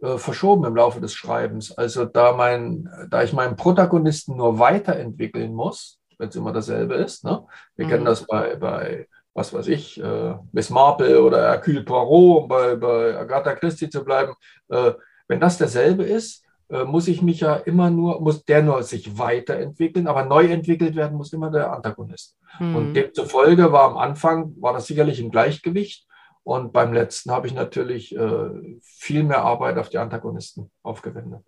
äh, 0.00 0.18
verschoben, 0.18 0.64
im 0.64 0.74
Laufe 0.74 1.00
des 1.00 1.14
Schreibens. 1.14 1.76
Also 1.76 2.04
da, 2.04 2.32
mein, 2.32 2.88
da 3.10 3.22
ich 3.22 3.32
meinen 3.32 3.56
Protagonisten 3.56 4.36
nur 4.36 4.58
weiterentwickeln 4.58 5.54
muss, 5.54 6.00
wenn 6.18 6.30
es 6.30 6.36
immer 6.36 6.52
dasselbe 6.52 6.94
ist. 6.94 7.24
Ne? 7.24 7.46
Wir 7.76 7.86
mhm. 7.86 7.90
kennen 7.90 8.04
das 8.04 8.26
bei, 8.26 8.56
bei, 8.56 9.08
was 9.34 9.52
weiß 9.54 9.68
ich, 9.68 10.02
äh, 10.02 10.34
Miss 10.52 10.70
Marple 10.70 11.22
oder 11.22 11.50
Hercule 11.50 11.82
Poirot, 11.82 12.42
um 12.42 12.48
bei, 12.48 12.74
bei 12.76 13.16
Agatha 13.16 13.54
Christie 13.54 13.90
zu 13.90 14.04
bleiben. 14.04 14.34
Äh, 14.68 14.92
wenn 15.28 15.40
das 15.40 15.58
derselbe 15.58 16.02
ist, 16.02 16.44
äh, 16.70 16.84
muss 16.84 17.08
ich 17.08 17.22
mich 17.22 17.40
ja 17.40 17.54
immer 17.56 17.90
nur, 17.90 18.20
muss 18.20 18.44
der 18.44 18.62
nur 18.62 18.82
sich 18.82 19.18
weiterentwickeln, 19.18 20.06
aber 20.06 20.24
neu 20.24 20.46
entwickelt 20.46 20.96
werden 20.96 21.16
muss 21.16 21.32
immer 21.32 21.50
der 21.50 21.72
Antagonist. 21.72 22.36
Mhm. 22.58 22.76
Und 22.76 22.94
demzufolge 22.94 23.72
war 23.72 23.90
am 23.90 23.96
Anfang, 23.96 24.54
war 24.60 24.72
das 24.72 24.86
sicherlich 24.86 25.20
im 25.20 25.30
Gleichgewicht. 25.30 26.06
Und 26.42 26.72
beim 26.72 26.92
letzten 26.92 27.30
habe 27.30 27.46
ich 27.46 27.54
natürlich 27.54 28.16
äh, 28.16 28.78
viel 28.82 29.24
mehr 29.24 29.42
Arbeit 29.42 29.78
auf 29.78 29.88
die 29.88 29.98
Antagonisten 29.98 30.70
aufgewendet. 30.82 31.44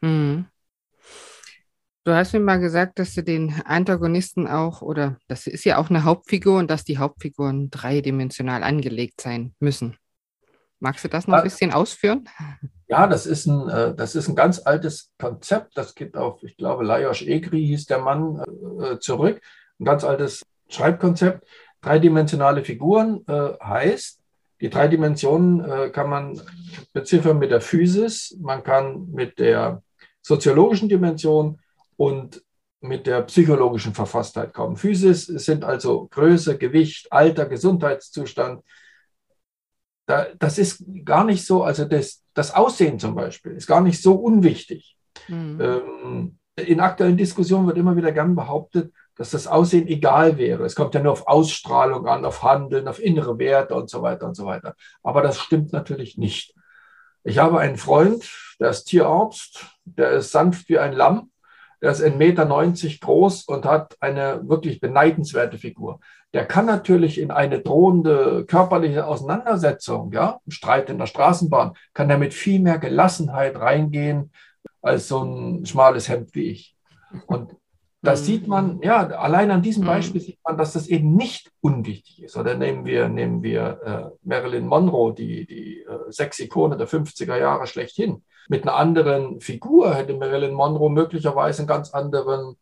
Mhm. 0.00 0.46
Du 2.06 2.14
hast 2.14 2.32
mir 2.32 2.38
mal 2.38 2.60
gesagt, 2.60 3.00
dass 3.00 3.14
du 3.14 3.24
den 3.24 3.52
Antagonisten 3.64 4.46
auch, 4.46 4.80
oder 4.80 5.16
das 5.26 5.48
ist 5.48 5.64
ja 5.64 5.76
auch 5.76 5.90
eine 5.90 6.04
Hauptfigur 6.04 6.56
und 6.56 6.70
dass 6.70 6.84
die 6.84 6.98
Hauptfiguren 6.98 7.68
dreidimensional 7.68 8.62
angelegt 8.62 9.20
sein 9.20 9.56
müssen. 9.58 9.96
Magst 10.78 11.02
du 11.02 11.08
das 11.08 11.26
noch 11.26 11.38
ein 11.38 11.42
bisschen 11.42 11.72
ausführen? 11.72 12.28
Ja, 12.86 13.08
das 13.08 13.26
ist 13.26 13.46
ein, 13.46 13.68
äh, 13.68 13.92
das 13.92 14.14
ist 14.14 14.28
ein 14.28 14.36
ganz 14.36 14.60
altes 14.64 15.10
Konzept. 15.18 15.76
Das 15.76 15.96
geht 15.96 16.16
auf, 16.16 16.44
ich 16.44 16.56
glaube, 16.56 16.84
Lajos 16.84 17.22
Egri 17.22 17.66
hieß 17.66 17.86
der 17.86 17.98
Mann 17.98 18.40
äh, 18.80 19.00
zurück. 19.00 19.40
Ein 19.80 19.84
ganz 19.86 20.04
altes 20.04 20.46
Schreibkonzept. 20.68 21.44
Dreidimensionale 21.80 22.62
Figuren 22.62 23.24
äh, 23.26 23.54
heißt, 23.60 24.20
die 24.60 24.70
drei 24.70 24.86
Dimensionen 24.86 25.92
kann 25.92 26.08
man 26.08 26.40
beziffern 26.92 27.38
mit 27.38 27.50
der 27.50 27.60
Physis, 27.60 28.34
man 28.40 28.62
kann 28.62 29.10
mit 29.10 29.38
der 29.38 29.82
soziologischen 30.22 30.88
Dimension 30.88 31.58
und 31.96 32.42
mit 32.80 33.06
der 33.06 33.22
psychologischen 33.22 33.94
Verfasstheit 33.94 34.52
kommen. 34.52 34.76
Physis 34.76 35.26
sind 35.26 35.64
also 35.64 36.08
Größe, 36.08 36.58
Gewicht, 36.58 37.10
Alter, 37.10 37.46
Gesundheitszustand. 37.46 38.62
Da, 40.06 40.26
das 40.38 40.58
ist 40.58 40.84
gar 41.04 41.24
nicht 41.24 41.44
so, 41.44 41.64
also 41.64 41.84
das, 41.84 42.22
das 42.34 42.54
Aussehen 42.54 42.98
zum 42.98 43.14
Beispiel 43.14 43.52
ist 43.52 43.66
gar 43.66 43.80
nicht 43.80 44.00
so 44.00 44.14
unwichtig. 44.14 44.96
Mhm. 45.26 45.60
Ähm, 45.60 46.38
in 46.56 46.80
aktuellen 46.80 47.16
Diskussionen 47.16 47.66
wird 47.66 47.78
immer 47.78 47.96
wieder 47.96 48.12
gern 48.12 48.34
behauptet, 48.34 48.92
dass 49.16 49.30
das 49.30 49.46
Aussehen 49.46 49.88
egal 49.88 50.38
wäre. 50.38 50.64
Es 50.64 50.74
kommt 50.74 50.94
ja 50.94 51.02
nur 51.02 51.12
auf 51.12 51.26
Ausstrahlung 51.26 52.06
an, 52.06 52.24
auf 52.24 52.42
Handeln, 52.42 52.86
auf 52.88 53.02
innere 53.02 53.38
Werte 53.38 53.74
und 53.74 53.90
so 53.90 54.02
weiter 54.02 54.26
und 54.26 54.34
so 54.34 54.46
weiter. 54.46 54.74
Aber 55.02 55.22
das 55.22 55.38
stimmt 55.38 55.72
natürlich 55.72 56.16
nicht. 56.18 56.54
Ich 57.24 57.38
habe 57.38 57.58
einen 57.58 57.76
Freund, 57.76 58.30
der 58.60 58.70
ist 58.70 58.84
Tierarzt, 58.84 59.66
der 59.84 60.12
ist 60.12 60.30
sanft 60.30 60.68
wie 60.68 60.78
ein 60.78 60.92
Lamm, 60.92 61.30
der 61.86 61.92
ist 61.92 62.02
1,90 62.02 62.16
Meter 62.16 62.98
groß 63.00 63.44
und 63.44 63.64
hat 63.64 63.96
eine 64.00 64.40
wirklich 64.48 64.80
beneidenswerte 64.80 65.56
Figur. 65.56 66.00
Der 66.34 66.44
kann 66.44 66.66
natürlich 66.66 67.20
in 67.20 67.30
eine 67.30 67.60
drohende 67.60 68.44
körperliche 68.44 69.06
Auseinandersetzung, 69.06 70.10
ja, 70.10 70.40
Streit 70.48 70.90
in 70.90 70.98
der 70.98 71.06
Straßenbahn, 71.06 71.74
kann 71.94 72.10
er 72.10 72.18
mit 72.18 72.34
viel 72.34 72.58
mehr 72.58 72.78
Gelassenheit 72.78 73.54
reingehen 73.60 74.32
als 74.82 75.06
so 75.06 75.22
ein 75.22 75.64
schmales 75.64 76.08
Hemd 76.08 76.34
wie 76.34 76.50
ich. 76.50 76.76
Und 77.26 77.54
das 78.02 78.22
mhm. 78.22 78.24
sieht 78.24 78.48
man, 78.48 78.82
ja, 78.82 79.06
allein 79.06 79.52
an 79.52 79.62
diesem 79.62 79.84
mhm. 79.84 79.86
Beispiel 79.86 80.20
sieht 80.20 80.40
man, 80.42 80.58
dass 80.58 80.72
das 80.72 80.88
eben 80.88 81.14
nicht 81.14 81.52
unwichtig 81.60 82.24
ist. 82.24 82.36
Oder 82.36 82.56
nehmen 82.56 82.84
wir, 82.84 83.08
nehmen 83.08 83.44
wir 83.44 83.80
äh, 83.84 84.16
Marilyn 84.24 84.66
Monroe, 84.66 85.14
die, 85.14 85.46
die 85.46 85.82
äh, 85.82 86.10
Sexikone 86.10 86.76
der 86.76 86.88
50er 86.88 87.38
Jahre 87.38 87.68
schlechthin. 87.68 88.24
Mit 88.48 88.62
einer 88.62 88.76
anderen 88.76 89.40
Figur 89.40 89.94
hätte 89.94 90.14
Marilyn 90.14 90.54
Monroe 90.54 90.90
möglicherweise 90.90 91.62
einen 91.62 91.68
ganz 91.68 91.90
anderen 91.90 92.56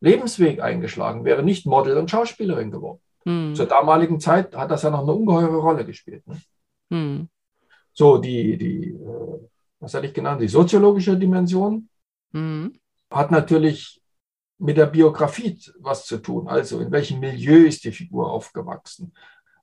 Lebensweg 0.00 0.60
eingeschlagen, 0.60 1.24
wäre 1.24 1.42
nicht 1.42 1.66
Model 1.66 1.96
und 1.96 2.10
Schauspielerin 2.10 2.70
geworden. 2.70 3.00
Mhm. 3.24 3.54
Zur 3.54 3.66
damaligen 3.66 4.20
Zeit 4.20 4.56
hat 4.56 4.70
das 4.70 4.82
ja 4.82 4.90
noch 4.90 5.02
eine 5.02 5.12
ungeheure 5.12 5.58
Rolle 5.58 5.84
gespielt. 5.84 6.26
Ne? 6.26 6.40
Mhm. 6.90 7.28
So, 7.92 8.18
die, 8.18 8.56
die 8.56 8.90
äh, 8.90 9.48
was 9.80 9.94
hatte 9.94 10.06
ich 10.06 10.14
genannt, 10.14 10.40
die 10.40 10.48
soziologische 10.48 11.16
Dimension 11.16 11.88
mhm. 12.32 12.74
hat 13.10 13.30
natürlich 13.30 14.02
mit 14.58 14.76
der 14.76 14.86
Biografie 14.86 15.58
was 15.78 16.04
zu 16.04 16.18
tun. 16.18 16.46
Also 16.46 16.80
in 16.80 16.92
welchem 16.92 17.18
Milieu 17.18 17.66
ist 17.66 17.82
die 17.84 17.92
Figur 17.92 18.30
aufgewachsen? 18.30 19.12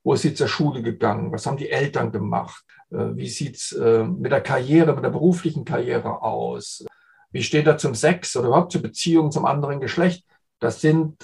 Wo 0.08 0.14
ist 0.14 0.22
sie 0.22 0.32
zur 0.32 0.48
Schule 0.48 0.80
gegangen? 0.80 1.32
Was 1.32 1.44
haben 1.44 1.58
die 1.58 1.68
Eltern 1.68 2.10
gemacht? 2.10 2.64
Äh, 2.90 3.14
wie 3.16 3.28
sieht 3.28 3.56
es 3.56 3.72
äh, 3.72 4.04
mit 4.04 4.32
der 4.32 4.40
Karriere, 4.40 4.94
mit 4.94 5.04
der 5.04 5.10
beruflichen 5.10 5.66
Karriere 5.66 6.22
aus? 6.22 6.86
Wie 7.30 7.42
steht 7.42 7.66
er 7.66 7.76
zum 7.76 7.94
Sex 7.94 8.34
oder 8.34 8.48
überhaupt 8.48 8.72
zur 8.72 8.80
Beziehung 8.80 9.30
zum 9.30 9.44
anderen 9.44 9.80
Geschlecht? 9.80 10.24
Das 10.60 10.80
sind 10.80 11.22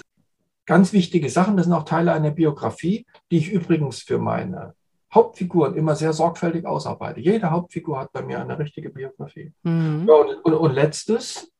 ganz 0.67 0.93
wichtige 0.93 1.31
Sachen. 1.31 1.57
Das 1.57 1.65
sind 1.65 1.73
auch 1.73 1.85
Teile 1.85 2.13
einer 2.13 2.29
Biografie, 2.29 3.07
die 3.31 3.39
ich 3.39 3.51
übrigens 3.51 4.03
für 4.03 4.19
meine 4.19 4.75
Hauptfiguren 5.11 5.73
immer 5.73 5.95
sehr 5.95 6.13
sorgfältig 6.13 6.67
ausarbeite. 6.67 7.19
Jede 7.19 7.49
Hauptfigur 7.49 7.97
hat 7.97 8.11
bei 8.11 8.21
mir 8.21 8.39
eine 8.39 8.59
richtige 8.59 8.91
Biografie. 8.91 9.51
Mhm. 9.63 10.05
Ja, 10.07 10.13
und, 10.13 10.45
und, 10.45 10.53
und 10.53 10.73
letztes, 10.75 11.51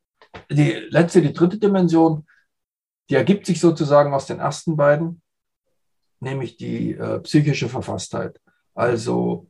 die 0.52 0.74
letzte, 0.90 1.24
die 1.24 1.34
dritte 1.34 1.58
Dimension, 1.58 2.28
die 3.10 3.16
ergibt 3.16 3.48
sich 3.48 3.60
sozusagen 3.60 4.14
aus 4.14 4.28
den 4.28 4.38
ersten 4.38 4.78
beiden, 4.78 5.24
nämlich 6.26 6.58
die 6.58 6.92
äh, 6.92 7.20
psychische 7.20 7.70
Verfasstheit. 7.70 8.42
Also, 8.74 9.48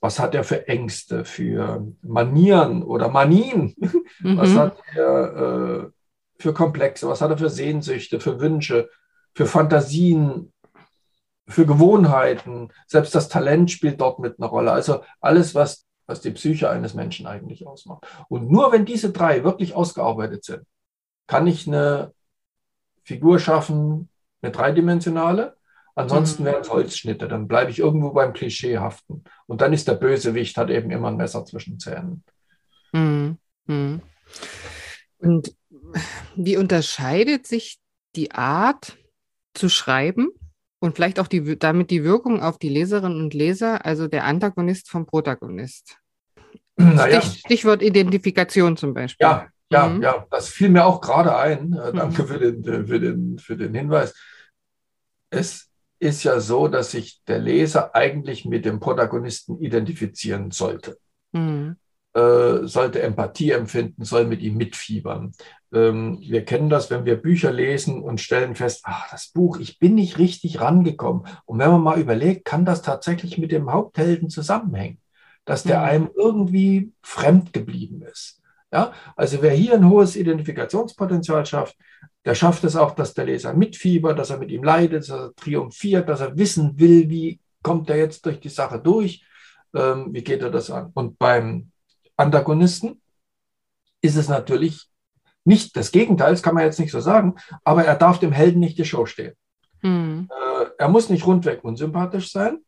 was 0.00 0.20
hat 0.20 0.36
er 0.36 0.44
für 0.44 0.68
Ängste, 0.68 1.24
für 1.24 1.84
Manieren 2.02 2.82
oder 2.82 3.08
Manien? 3.08 3.74
Mhm. 4.20 4.36
Was 4.36 4.54
hat 4.56 4.78
er 4.96 5.36
äh, 5.36 5.90
für 6.40 6.52
Komplexe? 6.52 7.06
Was 7.06 7.20
hat 7.20 7.30
er 7.30 7.38
für 7.38 7.50
Sehnsüchte, 7.50 8.18
für 8.18 8.40
Wünsche, 8.40 8.88
für 9.32 9.46
Fantasien, 9.46 10.52
für 11.46 11.66
Gewohnheiten? 11.66 12.72
Selbst 12.88 13.14
das 13.14 13.28
Talent 13.28 13.70
spielt 13.70 14.00
dort 14.00 14.18
mit 14.18 14.40
einer 14.40 14.48
Rolle. 14.48 14.72
Also 14.72 15.02
alles, 15.20 15.54
was 15.54 15.88
was 16.08 16.22
die 16.22 16.30
Psyche 16.30 16.70
eines 16.70 16.94
Menschen 16.94 17.26
eigentlich 17.26 17.66
ausmacht. 17.66 18.06
Und 18.28 18.50
nur 18.50 18.72
wenn 18.72 18.86
diese 18.86 19.12
drei 19.12 19.44
wirklich 19.44 19.74
ausgearbeitet 19.74 20.42
sind, 20.42 20.64
kann 21.26 21.46
ich 21.46 21.68
eine 21.68 22.14
Figur 23.04 23.38
schaffen, 23.38 24.08
eine 24.40 24.50
dreidimensionale. 24.50 25.57
Ansonsten 25.98 26.44
mhm. 26.44 26.46
wären 26.46 26.60
es 26.60 26.70
Holzschnitte, 26.70 27.26
dann 27.26 27.48
bleibe 27.48 27.72
ich 27.72 27.80
irgendwo 27.80 28.10
beim 28.10 28.32
Klischee 28.32 28.78
haften. 28.78 29.24
Und 29.46 29.60
dann 29.60 29.72
ist 29.72 29.88
der 29.88 29.94
Bösewicht, 29.94 30.56
hat 30.56 30.70
eben 30.70 30.92
immer 30.92 31.08
ein 31.08 31.16
Messer 31.16 31.44
zwischen 31.44 31.80
Zähnen. 31.80 32.22
Mhm. 32.92 33.38
Mhm. 33.66 34.02
Und 35.18 35.56
wie 36.36 36.56
unterscheidet 36.56 37.48
sich 37.48 37.80
die 38.14 38.30
Art 38.30 38.96
zu 39.54 39.68
schreiben 39.68 40.28
und 40.78 40.94
vielleicht 40.94 41.18
auch 41.18 41.26
die, 41.26 41.58
damit 41.58 41.90
die 41.90 42.04
Wirkung 42.04 42.40
auf 42.42 42.58
die 42.58 42.68
Leserinnen 42.68 43.20
und 43.20 43.34
Leser, 43.34 43.84
also 43.84 44.06
der 44.06 44.22
Antagonist 44.22 44.88
vom 44.88 45.04
Protagonist. 45.04 45.98
Naja. 46.76 47.20
Stich, 47.20 47.40
Stichwort 47.40 47.82
Identifikation 47.82 48.76
zum 48.76 48.94
Beispiel. 48.94 49.26
Ja, 49.26 49.48
ja, 49.72 49.88
mhm. 49.88 50.00
ja, 50.00 50.26
das 50.30 50.48
fiel 50.48 50.68
mir 50.68 50.86
auch 50.86 51.00
gerade 51.00 51.36
ein. 51.36 51.72
Äh, 51.72 51.92
danke 51.92 52.22
mhm. 52.22 52.26
für, 52.28 52.38
den, 52.38 52.64
äh, 52.64 52.86
für, 52.86 53.00
den, 53.00 53.38
für 53.40 53.56
den 53.56 53.74
Hinweis. 53.74 54.14
Es 55.30 55.67
ist 55.98 56.24
ja 56.24 56.40
so, 56.40 56.68
dass 56.68 56.92
sich 56.92 57.22
der 57.26 57.38
Leser 57.38 57.94
eigentlich 57.94 58.44
mit 58.44 58.64
dem 58.64 58.80
Protagonisten 58.80 59.58
identifizieren 59.58 60.50
sollte. 60.50 60.98
Mhm. 61.32 61.76
Äh, 62.14 62.66
sollte 62.66 63.02
Empathie 63.02 63.50
empfinden, 63.50 64.04
soll 64.04 64.26
mit 64.26 64.40
ihm 64.40 64.56
mitfiebern. 64.56 65.32
Ähm, 65.72 66.18
wir 66.20 66.44
kennen 66.44 66.70
das, 66.70 66.90
wenn 66.90 67.04
wir 67.04 67.20
Bücher 67.20 67.52
lesen 67.52 68.02
und 68.02 68.20
stellen 68.20 68.54
fest, 68.54 68.80
ach, 68.84 69.10
das 69.10 69.28
Buch, 69.28 69.58
ich 69.58 69.78
bin 69.78 69.94
nicht 69.94 70.18
richtig 70.18 70.60
rangekommen. 70.60 71.26
Und 71.44 71.58
wenn 71.58 71.70
man 71.70 71.82
mal 71.82 72.00
überlegt, 72.00 72.44
kann 72.44 72.64
das 72.64 72.82
tatsächlich 72.82 73.36
mit 73.38 73.52
dem 73.52 73.70
Haupthelden 73.70 74.30
zusammenhängen, 74.30 74.98
dass 75.44 75.64
der 75.64 75.80
mhm. 75.80 75.84
einem 75.84 76.10
irgendwie 76.16 76.92
fremd 77.02 77.52
geblieben 77.52 78.02
ist. 78.02 78.40
Ja, 78.72 78.92
also 79.16 79.40
wer 79.40 79.52
hier 79.52 79.74
ein 79.74 79.88
hohes 79.88 80.14
Identifikationspotenzial 80.14 81.46
schafft, 81.46 81.76
der 82.24 82.34
schafft 82.34 82.64
es 82.64 82.76
auch, 82.76 82.94
dass 82.94 83.14
der 83.14 83.24
Leser 83.24 83.54
mitfiebert, 83.54 84.18
dass 84.18 84.30
er 84.30 84.38
mit 84.38 84.50
ihm 84.50 84.62
leidet, 84.62 85.02
dass 85.02 85.10
er 85.10 85.34
triumphiert, 85.34 86.08
dass 86.08 86.20
er 86.20 86.36
wissen 86.36 86.78
will, 86.78 87.08
wie 87.08 87.40
kommt 87.62 87.88
er 87.90 87.96
jetzt 87.96 88.24
durch 88.26 88.40
die 88.40 88.48
Sache 88.48 88.78
durch, 88.78 89.24
ähm, 89.74 90.08
wie 90.12 90.22
geht 90.22 90.42
er 90.42 90.50
das 90.50 90.70
an. 90.70 90.90
Und 90.94 91.18
beim 91.18 91.70
Antagonisten 92.16 93.00
ist 94.00 94.16
es 94.16 94.28
natürlich 94.28 94.88
nicht 95.44 95.76
das 95.76 95.90
Gegenteil, 95.90 96.32
das 96.32 96.42
kann 96.42 96.54
man 96.54 96.64
jetzt 96.64 96.78
nicht 96.78 96.92
so 96.92 97.00
sagen, 97.00 97.36
aber 97.64 97.84
er 97.84 97.96
darf 97.96 98.18
dem 98.18 98.32
Helden 98.32 98.60
nicht 98.60 98.78
die 98.78 98.84
Show 98.84 99.06
stehen. 99.06 99.34
Mhm. 99.82 100.28
Äh, 100.30 100.66
er 100.78 100.88
muss 100.88 101.08
nicht 101.08 101.26
rundweg 101.26 101.64
unsympathisch 101.64 102.30
sein. 102.30 102.58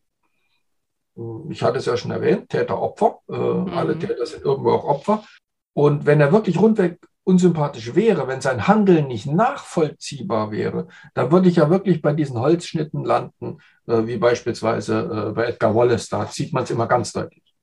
Ich 1.51 1.63
hatte 1.63 1.79
es 1.79 1.87
ja 1.87 1.97
schon 1.97 2.13
erwähnt, 2.13 2.49
Täter, 2.49 2.81
Opfer. 2.81 3.19
Äh, 3.29 3.33
mhm. 3.33 3.75
Alle 3.75 3.99
Täter 3.99 4.25
sind 4.25 4.45
irgendwo 4.45 4.71
auch 4.71 4.85
Opfer. 4.85 5.25
Und 5.75 6.07
wenn 6.07 6.21
er 6.21 6.33
wirklich 6.33 6.59
rundweg 6.59 6.99
unsympathisch 7.31 7.95
wäre, 7.95 8.27
wenn 8.27 8.41
sein 8.41 8.67
Handeln 8.67 9.07
nicht 9.07 9.27
nachvollziehbar 9.27 10.51
wäre, 10.51 10.89
dann 11.15 11.31
würde 11.31 11.49
ich 11.49 11.57
ja 11.57 11.71
wirklich 11.71 12.03
bei 12.03 12.13
diesen 12.13 12.39
Holzschnitten 12.39 13.05
landen, 13.05 13.59
äh, 13.87 14.07
wie 14.07 14.17
beispielsweise 14.17 15.29
äh, 15.29 15.33
bei 15.33 15.45
Edgar 15.47 15.75
Wallace. 15.75 16.09
Da 16.09 16.27
sieht 16.27 16.53
man 16.53 16.65
es 16.65 16.71
immer 16.71 16.87
ganz 16.87 17.13
deutlich. 17.13 17.55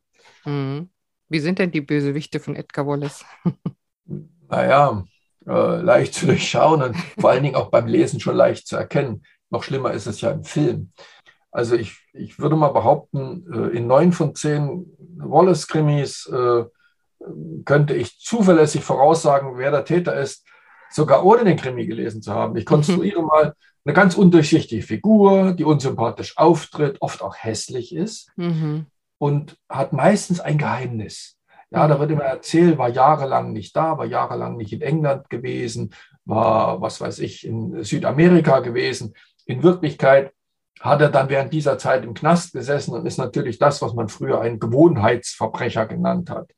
Mhm. 0.45 0.89
Wie 1.29 1.39
sind 1.39 1.59
denn 1.59 1.71
die 1.71 1.81
Bösewichte 1.81 2.39
von 2.39 2.55
Edgar 2.55 2.87
Wallace? 2.87 3.25
naja, 4.49 5.03
äh, 5.45 5.81
leicht 5.81 6.13
zu 6.13 6.27
durchschauen 6.27 6.81
und 6.81 6.95
vor 7.19 7.31
allen 7.31 7.43
Dingen 7.43 7.55
auch 7.55 7.69
beim 7.69 7.87
Lesen 7.87 8.19
schon 8.19 8.35
leicht 8.35 8.67
zu 8.67 8.77
erkennen. 8.77 9.23
Noch 9.49 9.63
schlimmer 9.63 9.91
ist 9.91 10.07
es 10.07 10.21
ja 10.21 10.31
im 10.31 10.43
Film. 10.43 10.91
Also 11.51 11.75
ich, 11.75 11.97
ich 12.13 12.39
würde 12.39 12.55
mal 12.55 12.69
behaupten, 12.69 13.45
äh, 13.51 13.77
in 13.77 13.87
neun 13.87 14.13
von 14.13 14.33
zehn 14.35 14.85
Wallace-Krimis 15.17 16.27
äh, 16.27 16.65
könnte 17.65 17.93
ich 17.93 18.19
zuverlässig 18.19 18.83
voraussagen, 18.83 19.57
wer 19.57 19.71
der 19.71 19.85
Täter 19.85 20.15
ist, 20.15 20.45
sogar 20.89 21.25
ohne 21.25 21.43
den 21.43 21.57
Krimi 21.57 21.85
gelesen 21.85 22.21
zu 22.21 22.33
haben. 22.33 22.55
Ich 22.55 22.65
konstruiere 22.65 23.21
mal 23.21 23.53
eine 23.85 23.93
ganz 23.93 24.15
undurchsichtige 24.15 24.81
Figur, 24.81 25.53
die 25.53 25.63
unsympathisch 25.63 26.37
auftritt, 26.37 26.97
oft 26.99 27.21
auch 27.21 27.35
hässlich 27.37 27.95
ist 27.95 28.29
mhm. 28.35 28.87
und 29.17 29.57
hat 29.69 29.93
meistens 29.93 30.39
ein 30.39 30.57
Geheimnis. 30.57 31.37
Ja, 31.69 31.87
da 31.87 31.99
wird 31.99 32.11
immer 32.11 32.23
erzählt, 32.23 32.77
war 32.77 32.89
jahrelang 32.89 33.51
nicht 33.51 33.75
da, 33.75 33.97
war 33.97 34.05
jahrelang 34.05 34.55
nicht 34.55 34.71
in 34.71 34.81
England 34.81 35.29
gewesen, 35.29 35.93
war, 36.23 36.81
was 36.81 37.01
weiß 37.01 37.19
ich, 37.19 37.45
in 37.45 37.83
Südamerika 37.83 38.59
gewesen. 38.59 39.13
In 39.45 39.63
Wirklichkeit 39.63 40.31
hat 40.79 41.01
er 41.01 41.09
dann 41.09 41.29
während 41.29 41.53
dieser 41.53 41.77
Zeit 41.77 42.03
im 42.03 42.13
Knast 42.13 42.53
gesessen 42.53 42.93
und 42.93 43.05
ist 43.05 43.17
natürlich 43.17 43.57
das, 43.57 43.81
was 43.81 43.93
man 43.93 44.09
früher 44.09 44.41
einen 44.41 44.59
Gewohnheitsverbrecher 44.59 45.87
genannt 45.87 46.29
hat. 46.29 46.51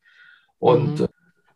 Und 0.59 0.99
mhm. 0.99 1.07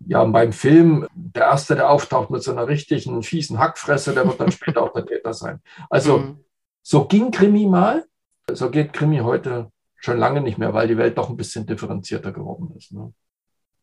ja, 0.08 0.24
beim 0.24 0.52
Film, 0.52 1.08
der 1.14 1.44
Erste, 1.44 1.76
der 1.76 1.90
auftaucht 1.90 2.30
mit 2.30 2.44
so 2.44 2.52
einer 2.52 2.68
richtigen 2.68 3.22
fiesen 3.24 3.60
Hackfresse, 3.60 4.14
der 4.14 4.26
wird 4.26 4.40
dann 4.40 4.52
später 4.52 4.82
auch 4.82 4.94
der 4.94 5.06
Täter 5.06 5.34
sein. 5.34 5.62
Also 5.90 6.20
mhm. 6.20 6.44
so 6.82 7.06
ging 7.06 7.32
Krimi 7.32 7.68
mal, 7.68 8.06
so 8.52 8.70
geht 8.70 8.94
Krimi 8.94 9.20
heute 9.20 9.72
schon 9.98 10.18
lange 10.18 10.42
nicht 10.42 10.58
mehr, 10.58 10.74
weil 10.74 10.88
die 10.88 10.98
Welt 10.98 11.18
doch 11.18 11.30
ein 11.30 11.38
bisschen 11.38 11.66
differenzierter 11.66 12.32
geworden 12.32 12.74
ist. 12.76 12.92
Ne? 12.92 13.14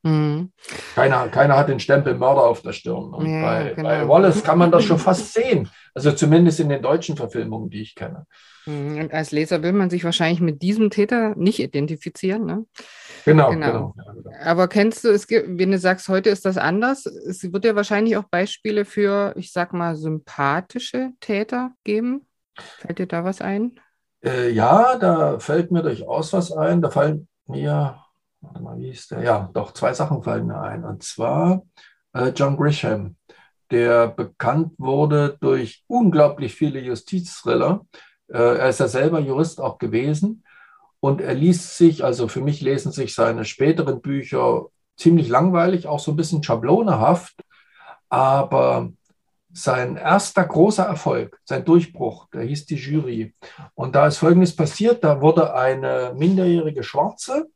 Mhm. 0.02 0.52
Keiner, 0.94 1.28
keiner 1.28 1.56
hat 1.56 1.68
den 1.68 1.80
Stempel 1.80 2.14
Mörder 2.14 2.42
auf 2.42 2.62
der 2.62 2.72
Stirn. 2.72 3.12
Und 3.12 3.26
ja, 3.26 3.42
bei, 3.42 3.74
genau. 3.74 3.88
bei, 3.88 4.08
Wallace 4.08 4.42
kann 4.42 4.58
man 4.58 4.70
das 4.70 4.84
schon 4.84 4.98
fast 4.98 5.34
sehen. 5.34 5.68
Also 5.94 6.12
zumindest 6.12 6.60
in 6.60 6.68
den 6.68 6.82
deutschen 6.82 7.16
Verfilmungen, 7.16 7.70
die 7.70 7.82
ich 7.82 7.94
kenne. 7.94 8.26
Mhm. 8.66 8.98
Und 8.98 9.12
als 9.12 9.30
Leser 9.30 9.62
will 9.62 9.72
man 9.72 9.90
sich 9.90 10.04
wahrscheinlich 10.04 10.40
mit 10.40 10.62
diesem 10.62 10.90
Täter 10.90 11.34
nicht 11.36 11.60
identifizieren. 11.60 12.46
Ne? 12.46 12.64
Genau, 13.24 13.50
genau, 13.50 13.94
genau. 13.96 14.36
Aber 14.42 14.68
kennst 14.68 15.04
du, 15.04 15.08
es 15.08 15.26
gibt, 15.26 15.58
wenn 15.58 15.70
du 15.70 15.78
sagst, 15.78 16.08
heute 16.08 16.30
ist 16.30 16.44
das 16.44 16.56
anders, 16.56 17.06
es 17.06 17.52
wird 17.52 17.64
ja 17.64 17.74
wahrscheinlich 17.76 18.16
auch 18.16 18.24
Beispiele 18.24 18.84
für, 18.84 19.34
ich 19.36 19.52
sag 19.52 19.72
mal, 19.72 19.96
sympathische 19.96 21.10
Täter 21.20 21.72
geben. 21.84 22.26
Fällt 22.78 22.98
dir 22.98 23.06
da 23.06 23.24
was 23.24 23.40
ein? 23.40 23.80
Äh, 24.24 24.50
ja, 24.50 24.96
da 24.96 25.38
fällt 25.38 25.70
mir 25.70 25.82
durchaus 25.82 26.32
was 26.32 26.52
ein. 26.52 26.82
Da 26.82 26.90
fallen 26.90 27.28
mir 27.46 28.00
warte 28.40 28.62
mal, 28.62 28.78
wie 28.78 28.90
ist 28.90 29.10
der? 29.10 29.22
Ja, 29.22 29.50
doch, 29.52 29.72
zwei 29.72 29.92
Sachen 29.92 30.22
fallen 30.22 30.46
mir 30.46 30.60
ein. 30.60 30.84
Und 30.84 31.02
zwar 31.02 31.62
äh, 32.12 32.28
John 32.28 32.56
Grisham, 32.56 33.16
der 33.70 34.08
bekannt 34.08 34.74
wurde 34.78 35.36
durch 35.40 35.84
unglaublich 35.86 36.54
viele 36.54 36.80
Justizthriller. 36.80 37.86
Äh, 38.28 38.58
er 38.58 38.68
ist 38.68 38.80
ja 38.80 38.88
selber 38.88 39.20
Jurist 39.20 39.60
auch 39.60 39.78
gewesen. 39.78 40.44
Und 41.00 41.21
er 41.21 41.35
liest 41.35 41.76
sich, 41.76 42.04
also 42.04 42.28
für 42.28 42.42
mich 42.42 42.61
lesen 42.61 42.92
sich 42.92 43.14
seine 43.14 43.45
späteren 43.45 44.00
Bücher 44.00 44.66
ziemlich 44.97 45.28
langweilig, 45.28 45.87
auch 45.87 45.99
so 45.99 46.12
ein 46.12 46.16
bisschen 46.16 46.42
schablonehaft. 46.42 47.35
Aber 48.09 48.90
sein 49.52 49.97
erster 49.97 50.45
großer 50.45 50.85
Erfolg, 50.85 51.40
sein 51.45 51.64
Durchbruch, 51.64 52.28
der 52.33 52.42
hieß 52.42 52.66
die 52.66 52.76
Jury. 52.76 53.35
Und 53.75 53.95
da 53.95 54.07
ist 54.07 54.19
Folgendes 54.19 54.54
passiert, 54.54 55.02
da 55.02 55.21
wurde 55.21 55.54
eine 55.54 56.12
minderjährige 56.16 56.83
Schwarze 56.83 57.49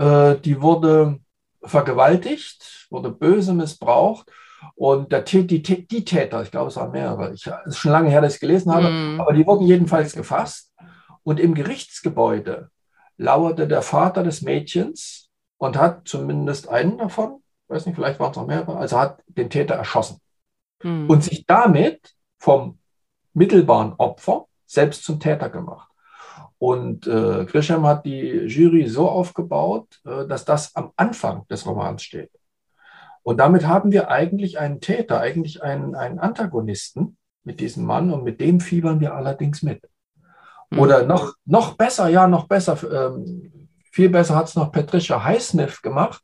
äh, 0.00 0.36
die 0.40 0.60
wurde 0.62 1.20
vergewaltigt, 1.62 2.86
wurde 2.90 3.10
böse 3.10 3.52
missbraucht. 3.52 4.30
Und 4.74 5.12
der, 5.12 5.22
die, 5.22 5.46
die, 5.46 5.86
die 5.86 6.04
Täter, 6.04 6.42
ich 6.42 6.50
glaube, 6.50 6.68
es 6.68 6.76
waren 6.76 6.90
mehrere, 6.90 7.32
ich, 7.32 7.46
es 7.46 7.66
ist 7.66 7.78
schon 7.78 7.92
lange 7.92 8.10
her, 8.10 8.20
dass 8.20 8.34
ich 8.34 8.40
gelesen 8.40 8.72
habe, 8.72 8.90
mm. 8.90 9.20
aber 9.20 9.32
die 9.32 9.46
wurden 9.46 9.66
jedenfalls 9.66 10.14
gefasst. 10.14 10.72
Und 11.22 11.40
im 11.40 11.54
Gerichtsgebäude 11.54 12.70
lauerte 13.16 13.68
der 13.68 13.82
Vater 13.82 14.22
des 14.22 14.42
Mädchens 14.42 15.30
und 15.58 15.76
hat 15.76 16.08
zumindest 16.08 16.68
einen 16.68 16.98
davon, 16.98 17.42
weiß 17.68 17.86
nicht, 17.86 17.96
vielleicht 17.96 18.18
waren 18.18 18.30
es 18.30 18.36
noch 18.36 18.46
mehrere, 18.46 18.76
also 18.76 18.98
hat 18.98 19.22
den 19.26 19.50
Täter 19.50 19.74
erschossen. 19.74 20.20
Mm. 20.82 21.08
Und 21.08 21.22
sich 21.22 21.44
damit 21.46 22.14
vom 22.38 22.78
mittelbaren 23.34 23.94
Opfer 23.94 24.46
selbst 24.66 25.04
zum 25.04 25.20
Täter 25.20 25.50
gemacht. 25.50 25.90
Und 26.58 27.06
äh, 27.06 27.44
Grisham 27.46 27.86
hat 27.86 28.04
die 28.04 28.46
Jury 28.46 28.86
so 28.86 29.08
aufgebaut, 29.08 30.00
äh, 30.04 30.26
dass 30.26 30.44
das 30.44 30.74
am 30.76 30.92
Anfang 30.96 31.46
des 31.48 31.66
Romans 31.66 32.02
steht. 32.02 32.30
Und 33.22 33.38
damit 33.38 33.66
haben 33.66 33.92
wir 33.92 34.10
eigentlich 34.10 34.58
einen 34.58 34.80
Täter, 34.80 35.20
eigentlich 35.20 35.62
einen, 35.62 35.94
einen 35.94 36.18
Antagonisten 36.18 37.16
mit 37.44 37.60
diesem 37.60 37.84
Mann 37.84 38.10
und 38.10 38.24
mit 38.24 38.40
dem 38.40 38.60
fiebern 38.60 39.00
wir 39.00 39.14
allerdings 39.14 39.62
mit. 39.62 39.82
Mhm. 40.70 40.78
Oder 40.78 41.04
noch, 41.04 41.34
noch 41.44 41.76
besser, 41.76 42.08
ja, 42.08 42.26
noch 42.26 42.46
besser, 42.46 42.78
ähm, 42.90 43.68
viel 43.90 44.08
besser 44.08 44.36
hat 44.36 44.48
es 44.48 44.54
noch 44.54 44.72
Patricia 44.72 45.22
Highsmith 45.22 45.82
gemacht. 45.82 46.22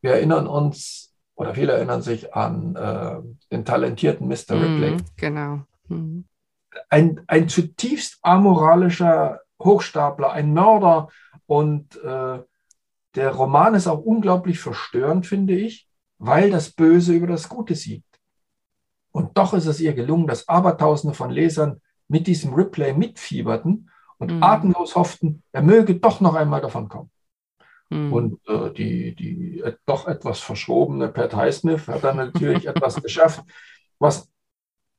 Wir 0.00 0.12
erinnern 0.12 0.46
uns, 0.46 1.14
oder 1.34 1.54
viele 1.54 1.72
erinnern 1.72 2.02
sich 2.02 2.34
an 2.34 2.76
äh, 2.76 3.16
den 3.52 3.64
talentierten 3.64 4.26
Mr. 4.28 4.52
Ripley. 4.52 4.92
Mhm, 4.92 5.04
genau. 5.16 5.60
Mhm. 5.88 6.24
Ein, 6.88 7.20
ein 7.26 7.48
zutiefst 7.48 8.18
amoralischer 8.22 9.40
Hochstapler, 9.60 10.30
ein 10.32 10.52
Mörder. 10.52 11.08
Und 11.46 11.96
äh, 12.02 12.38
der 13.14 13.30
Roman 13.30 13.74
ist 13.74 13.88
auch 13.88 14.00
unglaublich 14.00 14.60
verstörend, 14.60 15.26
finde 15.26 15.54
ich, 15.54 15.88
weil 16.18 16.50
das 16.50 16.70
Böse 16.70 17.14
über 17.14 17.26
das 17.26 17.48
Gute 17.48 17.74
siegt. 17.74 18.04
Und 19.10 19.36
doch 19.36 19.54
ist 19.54 19.66
es 19.66 19.80
ihr 19.80 19.94
gelungen, 19.94 20.26
dass 20.26 20.48
Abertausende 20.48 21.14
von 21.14 21.30
Lesern 21.30 21.80
mit 22.08 22.26
diesem 22.26 22.54
Replay 22.54 22.92
mitfieberten 22.92 23.90
und 24.18 24.34
mhm. 24.34 24.42
atemlos 24.42 24.96
hofften, 24.96 25.42
er 25.52 25.62
möge 25.62 25.94
doch 25.96 26.20
noch 26.20 26.34
einmal 26.34 26.60
davon 26.60 26.88
kommen. 26.88 27.10
Mhm. 27.90 28.12
Und 28.12 28.48
äh, 28.48 28.70
die, 28.72 29.14
die 29.14 29.60
äh, 29.60 29.74
doch 29.86 30.06
etwas 30.06 30.40
verschrobene 30.40 31.08
Pat 31.08 31.34
Highsmith 31.34 31.88
hat 31.88 32.04
dann 32.04 32.16
natürlich 32.16 32.66
etwas 32.66 33.00
geschafft, 33.02 33.44
was 33.98 34.28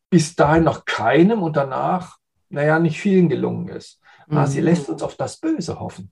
bis 0.09 0.35
dahin 0.35 0.63
noch 0.63 0.85
keinem 0.85 1.43
und 1.43 1.55
danach, 1.55 2.17
naja, 2.49 2.79
nicht 2.79 2.99
vielen 2.99 3.29
gelungen 3.29 3.67
ist. 3.67 4.01
Mhm. 4.27 4.45
Sie 4.47 4.61
lässt 4.61 4.89
uns 4.89 5.03
auf 5.03 5.15
das 5.15 5.37
Böse 5.37 5.79
hoffen. 5.79 6.11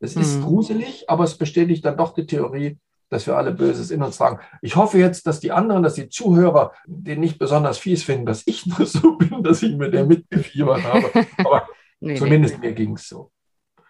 Es 0.00 0.16
ist 0.16 0.38
mhm. 0.38 0.42
gruselig, 0.42 1.08
aber 1.08 1.24
es 1.24 1.36
bestätigt 1.36 1.84
dann 1.84 1.96
doch 1.96 2.14
die 2.14 2.26
Theorie, 2.26 2.78
dass 3.12 3.26
wir 3.26 3.36
alle 3.36 3.52
Böses 3.52 3.90
in 3.90 4.02
uns 4.02 4.16
tragen. 4.16 4.40
Ich 4.62 4.74
hoffe 4.74 4.98
jetzt, 4.98 5.26
dass 5.26 5.38
die 5.38 5.52
anderen, 5.52 5.82
dass 5.82 5.94
die 5.94 6.08
Zuhörer 6.08 6.72
den 6.86 7.20
nicht 7.20 7.38
besonders 7.38 7.78
fies 7.78 8.02
finden, 8.02 8.26
dass 8.26 8.42
ich 8.46 8.66
nur 8.78 8.86
so 8.86 9.16
bin, 9.16 9.42
dass 9.42 9.62
ich 9.62 9.76
mit 9.76 9.92
der 9.92 10.06
mitgefiebert 10.06 10.82
habe. 10.82 11.10
Aber 11.38 11.68
nee, 12.00 12.14
zumindest 12.14 12.58
nee. 12.58 12.68
mir 12.68 12.74
ging 12.74 12.94
es 12.94 13.08
so. 13.08 13.30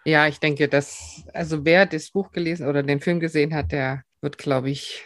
Ja, 0.05 0.27
ich 0.27 0.39
denke, 0.41 0.67
dass, 0.67 1.23
also 1.33 1.63
wer 1.63 1.85
das 1.85 2.11
Buch 2.11 2.31
gelesen 2.31 2.67
oder 2.67 2.83
den 2.83 2.99
Film 2.99 3.21
gesehen 3.21 3.55
hat, 3.55 3.71
der 3.71 4.03
wird, 4.21 4.37
glaube 4.37 4.69
ich, 4.69 5.05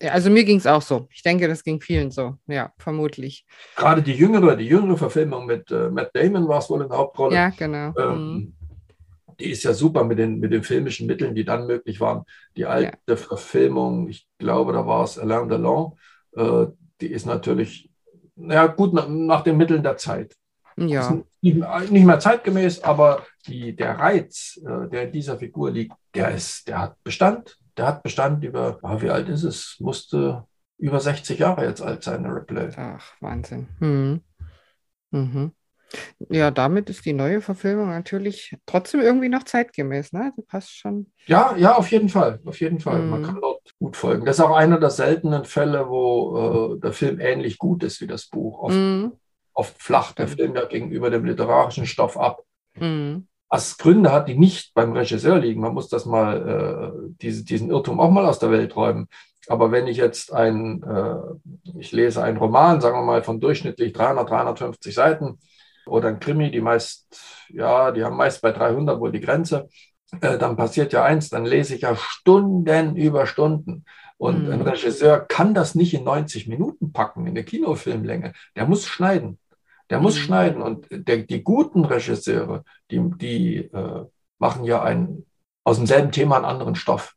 also 0.00 0.30
mir 0.30 0.44
ging 0.44 0.58
es 0.58 0.66
auch 0.66 0.82
so. 0.82 1.08
Ich 1.12 1.22
denke, 1.22 1.48
das 1.48 1.64
ging 1.64 1.80
vielen 1.80 2.10
so. 2.10 2.36
Ja, 2.46 2.72
vermutlich. 2.78 3.44
Gerade 3.76 4.02
die 4.02 4.14
jüngere, 4.14 4.56
die 4.56 4.66
jüngere 4.66 4.96
Verfilmung 4.96 5.46
mit 5.46 5.70
äh, 5.70 5.90
Matt 5.90 6.10
Damon 6.14 6.48
war 6.48 6.58
es 6.58 6.70
wohl 6.70 6.82
in 6.82 6.88
der 6.88 6.98
Hauptrolle. 6.98 7.34
Ja, 7.34 7.50
genau. 7.50 7.92
Ähm, 7.98 8.34
mhm. 8.34 8.54
Die 9.40 9.50
ist 9.50 9.62
ja 9.62 9.72
super 9.72 10.04
mit 10.04 10.18
den, 10.18 10.40
mit 10.40 10.52
den 10.52 10.62
filmischen 10.62 11.06
Mitteln, 11.06 11.34
die 11.34 11.44
dann 11.44 11.66
möglich 11.66 12.00
waren. 12.00 12.24
Die 12.56 12.66
alte 12.66 12.98
ja. 13.08 13.16
Verfilmung, 13.16 14.08
ich 14.08 14.28
glaube, 14.38 14.72
da 14.72 14.86
war 14.86 15.04
es 15.04 15.18
Alain 15.18 15.48
Delon, 15.48 15.92
äh, 16.36 16.66
die 17.00 17.08
ist 17.08 17.26
natürlich, 17.26 17.90
naja, 18.34 18.66
gut 18.66 18.92
nach, 18.92 19.08
nach 19.08 19.42
den 19.42 19.56
Mitteln 19.56 19.82
der 19.82 19.96
Zeit. 19.96 20.34
Ja. 20.76 21.22
Nicht, 21.40 21.90
nicht, 21.90 22.04
mehr 22.04 22.20
zeitgemäß, 22.20 22.82
aber 22.82 23.24
die, 23.46 23.74
der 23.74 23.98
Reiz, 23.98 24.60
äh, 24.64 24.88
der 24.88 25.04
in 25.04 25.12
dieser 25.12 25.38
Figur 25.38 25.70
liegt, 25.70 25.94
der, 26.14 26.34
ist, 26.34 26.68
der 26.68 26.80
hat 26.80 27.02
Bestand 27.02 27.58
der 27.78 27.86
hat 27.86 28.02
Bestand 28.02 28.44
über, 28.44 28.78
oh, 28.82 29.00
wie 29.00 29.10
alt 29.10 29.28
ist 29.28 29.44
es? 29.44 29.76
Musste 29.78 30.46
über 30.78 31.00
60 31.00 31.38
Jahre 31.38 31.64
jetzt 31.64 31.80
alt 31.80 32.02
sein, 32.02 32.24
der 32.24 32.34
Replay. 32.34 32.70
Ach, 32.76 33.12
Wahnsinn. 33.20 33.68
Mhm. 33.78 34.20
Mhm. 35.10 35.52
Ja, 36.28 36.50
damit 36.50 36.90
ist 36.90 37.04
die 37.04 37.12
neue 37.12 37.40
Verfilmung 37.40 37.88
natürlich 37.88 38.56
trotzdem 38.66 39.00
irgendwie 39.00 39.28
noch 39.28 39.44
zeitgemäß, 39.44 40.12
ne? 40.12 40.32
Das 40.36 40.46
passt 40.46 40.76
schon. 40.76 41.10
Ja, 41.26 41.54
ja, 41.56 41.76
auf 41.76 41.90
jeden 41.90 42.08
Fall. 42.08 42.40
Auf 42.44 42.60
jeden 42.60 42.80
Fall. 42.80 43.00
Mhm. 43.00 43.10
Man 43.10 43.22
kann 43.22 43.40
dort 43.40 43.62
gut 43.78 43.96
folgen. 43.96 44.26
Das 44.26 44.38
ist 44.38 44.44
auch 44.44 44.54
einer 44.54 44.78
der 44.78 44.90
seltenen 44.90 45.44
Fälle, 45.44 45.88
wo 45.88 46.74
äh, 46.76 46.80
der 46.80 46.92
Film 46.92 47.20
ähnlich 47.20 47.58
gut 47.58 47.82
ist 47.84 48.00
wie 48.00 48.06
das 48.06 48.26
Buch. 48.26 48.60
Oft, 48.60 48.76
mhm. 48.76 49.12
oft 49.54 49.82
flacht 49.82 50.18
der 50.18 50.28
Film 50.28 50.54
ja 50.54 50.64
gegenüber 50.66 51.10
dem 51.10 51.24
literarischen 51.24 51.86
Stoff 51.86 52.18
ab. 52.18 52.42
Mhm 52.74 53.26
als 53.48 53.78
Gründe 53.78 54.12
hat, 54.12 54.28
die 54.28 54.38
nicht 54.38 54.74
beim 54.74 54.92
Regisseur 54.92 55.38
liegen. 55.38 55.60
Man 55.60 55.74
muss 55.74 55.88
das 55.88 56.04
mal, 56.04 56.92
äh, 57.02 57.08
diese, 57.22 57.44
diesen 57.44 57.70
Irrtum 57.70 57.98
auch 57.98 58.10
mal 58.10 58.26
aus 58.26 58.38
der 58.38 58.50
Welt 58.50 58.76
räumen. 58.76 59.08
Aber 59.48 59.72
wenn 59.72 59.86
ich 59.86 59.96
jetzt 59.96 60.32
ein, 60.32 60.82
äh, 60.82 61.78
ich 61.78 61.92
lese 61.92 62.22
einen 62.22 62.36
Roman, 62.36 62.80
sagen 62.80 62.98
wir 62.98 63.04
mal 63.04 63.22
von 63.22 63.40
durchschnittlich 63.40 63.94
300, 63.94 64.28
350 64.28 64.94
Seiten 64.94 65.38
oder 65.88 66.08
ein 66.08 66.20
Krimi, 66.20 66.50
die 66.50 66.60
meist, 66.60 67.46
ja, 67.48 67.90
die 67.90 68.04
haben 68.04 68.16
meist 68.16 68.42
bei 68.42 68.52
300 68.52 69.00
wohl 69.00 69.12
die 69.12 69.20
Grenze, 69.20 69.68
äh, 70.20 70.38
dann 70.38 70.56
passiert 70.56 70.92
ja 70.92 71.04
eins, 71.04 71.28
dann 71.28 71.44
lese 71.44 71.74
ich 71.74 71.82
ja 71.82 71.96
Stunden 71.96 72.96
über 72.96 73.26
Stunden. 73.26 73.84
Und 74.16 74.46
mhm. 74.46 74.52
ein 74.52 74.62
Regisseur 74.62 75.20
kann 75.20 75.54
das 75.54 75.74
nicht 75.74 75.94
in 75.94 76.04
90 76.04 76.48
Minuten 76.48 76.92
packen, 76.92 77.26
in 77.26 77.34
der 77.34 77.44
Kinofilmlänge. 77.44 78.32
Der 78.56 78.66
muss 78.66 78.86
schneiden. 78.86 79.38
Der 79.90 80.00
muss 80.00 80.16
mhm. 80.16 80.20
schneiden. 80.20 80.62
Und 80.62 80.86
der, 80.90 81.18
die 81.18 81.42
guten 81.42 81.84
Regisseure, 81.84 82.64
die, 82.90 83.00
die 83.16 83.56
äh, 83.56 84.04
machen 84.38 84.64
ja 84.64 84.82
einen, 84.82 85.26
aus 85.64 85.76
demselben 85.76 86.10
Thema 86.10 86.36
einen 86.36 86.46
anderen 86.46 86.74
Stoff. 86.74 87.14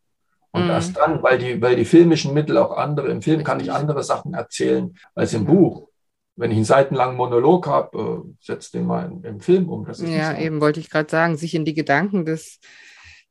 Und 0.51 0.65
mhm. 0.65 0.69
erst 0.69 0.97
dann, 0.97 1.23
weil 1.23 1.39
die, 1.39 1.61
weil 1.61 1.75
die 1.75 1.85
filmischen 1.85 2.33
Mittel 2.33 2.57
auch 2.57 2.77
andere, 2.77 3.07
im 3.07 3.21
Film 3.21 3.43
kann 3.43 3.59
ich 3.59 3.71
andere 3.71 4.03
Sachen 4.03 4.33
erzählen 4.33 4.93
als 5.15 5.33
im 5.33 5.45
Buch. 5.45 5.87
Wenn 6.35 6.51
ich 6.51 6.57
einen 6.57 6.65
seitenlangen 6.65 7.17
Monolog 7.17 7.67
habe, 7.67 8.23
äh, 8.25 8.33
setzt 8.39 8.73
den 8.73 8.85
mal 8.85 9.05
in, 9.11 9.23
im 9.23 9.39
Film 9.41 9.69
um. 9.69 9.85
ja, 10.05 10.37
eben 10.37 10.61
wollte 10.61 10.79
ich 10.79 10.89
gerade 10.89 11.09
sagen, 11.09 11.35
sich 11.37 11.53
in 11.55 11.65
die 11.65 11.73
Gedanken 11.73 12.25
des, 12.25 12.59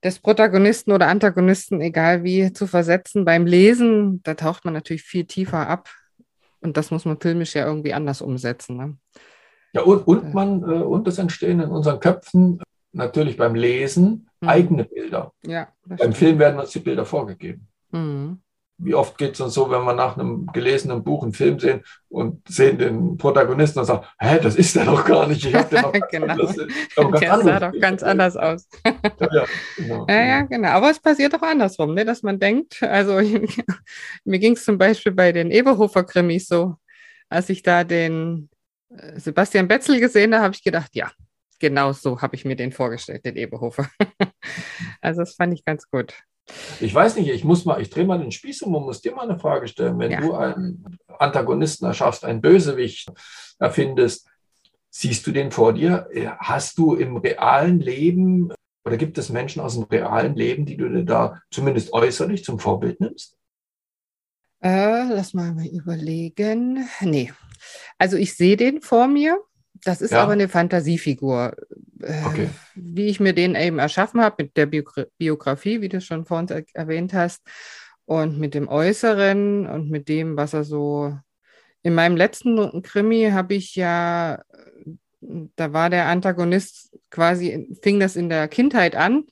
des 0.04 0.18
Protagonisten 0.18 0.92
oder 0.92 1.08
Antagonisten, 1.08 1.80
egal 1.80 2.24
wie, 2.24 2.52
zu 2.52 2.66
versetzen. 2.66 3.24
Beim 3.24 3.46
Lesen, 3.46 4.22
da 4.22 4.34
taucht 4.34 4.64
man 4.64 4.74
natürlich 4.74 5.02
viel 5.02 5.24
tiefer 5.24 5.66
ab. 5.66 5.88
Und 6.60 6.76
das 6.76 6.90
muss 6.90 7.04
man 7.06 7.18
filmisch 7.18 7.54
ja 7.54 7.66
irgendwie 7.66 7.94
anders 7.94 8.20
umsetzen. 8.20 8.76
Ne? 8.76 8.96
Ja, 9.72 9.82
und, 9.82 10.06
und 10.06 10.34
man, 10.34 10.62
äh, 10.62 10.82
und 10.82 11.08
es 11.08 11.18
entstehen 11.18 11.60
in 11.60 11.70
unseren 11.70 12.00
Köpfen 12.00 12.60
natürlich 12.92 13.36
beim 13.36 13.54
Lesen 13.54 14.28
mhm. 14.40 14.48
eigene 14.48 14.84
Bilder. 14.84 15.32
Ja, 15.44 15.68
beim 15.86 16.12
Film 16.12 16.38
werden 16.38 16.60
uns 16.60 16.70
die 16.70 16.80
Bilder 16.80 17.04
vorgegeben. 17.04 17.68
Mhm. 17.92 18.40
Wie 18.82 18.94
oft 18.94 19.18
geht 19.18 19.34
es 19.34 19.40
uns 19.40 19.54
so, 19.54 19.70
wenn 19.70 19.84
wir 19.84 19.92
nach 19.92 20.16
einem 20.16 20.46
gelesenen 20.46 21.04
Buch 21.04 21.22
einen 21.22 21.32
Film 21.32 21.58
sehen 21.58 21.82
und 22.08 22.46
sehen 22.48 22.78
den 22.78 23.16
Protagonisten 23.16 23.80
und 23.80 23.84
sagen, 23.84 24.06
hä, 24.18 24.38
das 24.42 24.56
ist 24.56 24.74
der 24.76 24.86
doch 24.86 25.04
gar 25.04 25.26
nicht. 25.26 25.44
Ich 25.44 25.54
habe 25.54 25.68
den 25.68 25.82
noch 25.82 25.92
ganz 25.92 26.10
genau. 26.10 26.26
anders, 26.32 26.56
ganz 26.96 27.20
der 27.20 27.40
sah 27.40 27.60
doch 27.60 27.80
ganz 27.80 28.02
anders 28.02 28.36
aus. 28.36 28.68
ja, 28.84 28.92
ja, 29.30 29.44
genau. 29.76 30.06
ja, 30.08 30.24
ja, 30.24 30.40
genau. 30.42 30.68
Aber 30.68 30.90
es 30.90 30.98
passiert 31.00 31.34
auch 31.34 31.42
andersrum, 31.42 31.94
ne? 31.94 32.04
dass 32.04 32.22
man 32.22 32.38
denkt, 32.38 32.82
also 32.82 33.20
mir 34.24 34.38
ging 34.38 34.54
es 34.54 34.64
zum 34.64 34.78
Beispiel 34.78 35.12
bei 35.12 35.32
den 35.32 35.50
Eberhofer-Krimis 35.50 36.48
so, 36.48 36.76
als 37.28 37.48
ich 37.48 37.62
da 37.62 37.84
den 37.84 38.48
äh, 38.90 39.18
Sebastian 39.18 39.68
Betzel 39.68 40.00
gesehen 40.00 40.34
habe, 40.34 40.44
habe 40.44 40.54
ich 40.54 40.64
gedacht, 40.64 40.90
ja, 40.94 41.10
genau 41.60 41.92
so 41.92 42.20
habe 42.20 42.34
ich 42.34 42.44
mir 42.44 42.56
den 42.56 42.72
vorgestellt, 42.72 43.24
den 43.24 43.36
Eberhofer. 43.36 43.88
also 45.00 45.20
das 45.20 45.34
fand 45.34 45.54
ich 45.54 45.64
ganz 45.64 45.88
gut. 45.88 46.14
Ich 46.80 46.94
weiß 46.94 47.16
nicht, 47.16 47.28
ich 47.28 47.44
muss 47.44 47.64
mal, 47.64 47.80
ich 47.80 47.90
drehe 47.90 48.04
mal 48.04 48.18
den 48.18 48.32
Spieß 48.32 48.62
um 48.62 48.74
und 48.74 48.84
muss 48.84 49.00
dir 49.00 49.14
mal 49.14 49.28
eine 49.28 49.38
Frage 49.38 49.68
stellen. 49.68 49.98
Wenn 49.98 50.12
ja. 50.12 50.20
du 50.20 50.34
einen 50.34 50.98
Antagonisten 51.18 51.86
erschaffst, 51.86 52.24
einen 52.24 52.40
Bösewicht 52.40 53.10
erfindest, 53.58 54.28
siehst 54.90 55.26
du 55.26 55.32
den 55.32 55.50
vor 55.50 55.72
dir? 55.72 56.08
Hast 56.38 56.78
du 56.78 56.94
im 56.94 57.16
realen 57.16 57.80
Leben 57.80 58.52
oder 58.84 58.96
gibt 58.96 59.18
es 59.18 59.28
Menschen 59.28 59.60
aus 59.60 59.74
dem 59.74 59.84
realen 59.84 60.34
Leben, 60.34 60.64
die 60.64 60.76
du 60.76 60.88
dir 60.88 61.04
da 61.04 61.40
zumindest 61.50 61.92
äußerlich 61.92 62.44
zum 62.44 62.58
Vorbild 62.58 63.00
nimmst? 63.00 63.36
Äh, 64.62 65.04
lass 65.08 65.32
mal, 65.32 65.52
mal 65.54 65.66
überlegen. 65.66 66.88
Nee. 67.00 67.32
Also 67.98 68.16
ich 68.16 68.36
sehe 68.36 68.56
den 68.56 68.80
vor 68.82 69.06
mir. 69.06 69.38
Das 69.84 70.00
ist 70.00 70.12
ja. 70.12 70.22
aber 70.22 70.32
eine 70.32 70.48
Fantasiefigur. 70.48 71.56
Äh, 72.02 72.24
okay. 72.26 72.50
Wie 72.74 73.06
ich 73.06 73.20
mir 73.20 73.32
den 73.32 73.54
eben 73.54 73.78
erschaffen 73.78 74.20
habe 74.20 74.44
mit 74.44 74.56
der 74.56 74.66
Biografie, 74.66 75.80
wie 75.80 75.88
du 75.88 76.00
schon 76.00 76.24
vorhin 76.24 76.64
erwähnt 76.74 77.12
hast, 77.12 77.42
und 78.10 78.40
mit 78.40 78.54
dem 78.54 78.66
Äußeren 78.66 79.68
und 79.68 79.88
mit 79.88 80.08
dem, 80.08 80.36
was 80.36 80.52
er 80.52 80.64
so. 80.64 81.16
In 81.82 81.94
meinem 81.94 82.16
letzten 82.16 82.82
Krimi 82.82 83.30
habe 83.30 83.54
ich 83.54 83.76
ja, 83.76 84.42
da 85.20 85.72
war 85.72 85.90
der 85.90 86.06
Antagonist 86.06 86.90
quasi, 87.10 87.68
fing 87.82 88.00
das 88.00 88.16
in 88.16 88.28
der 88.28 88.48
Kindheit 88.48 88.96
an. 88.96 89.26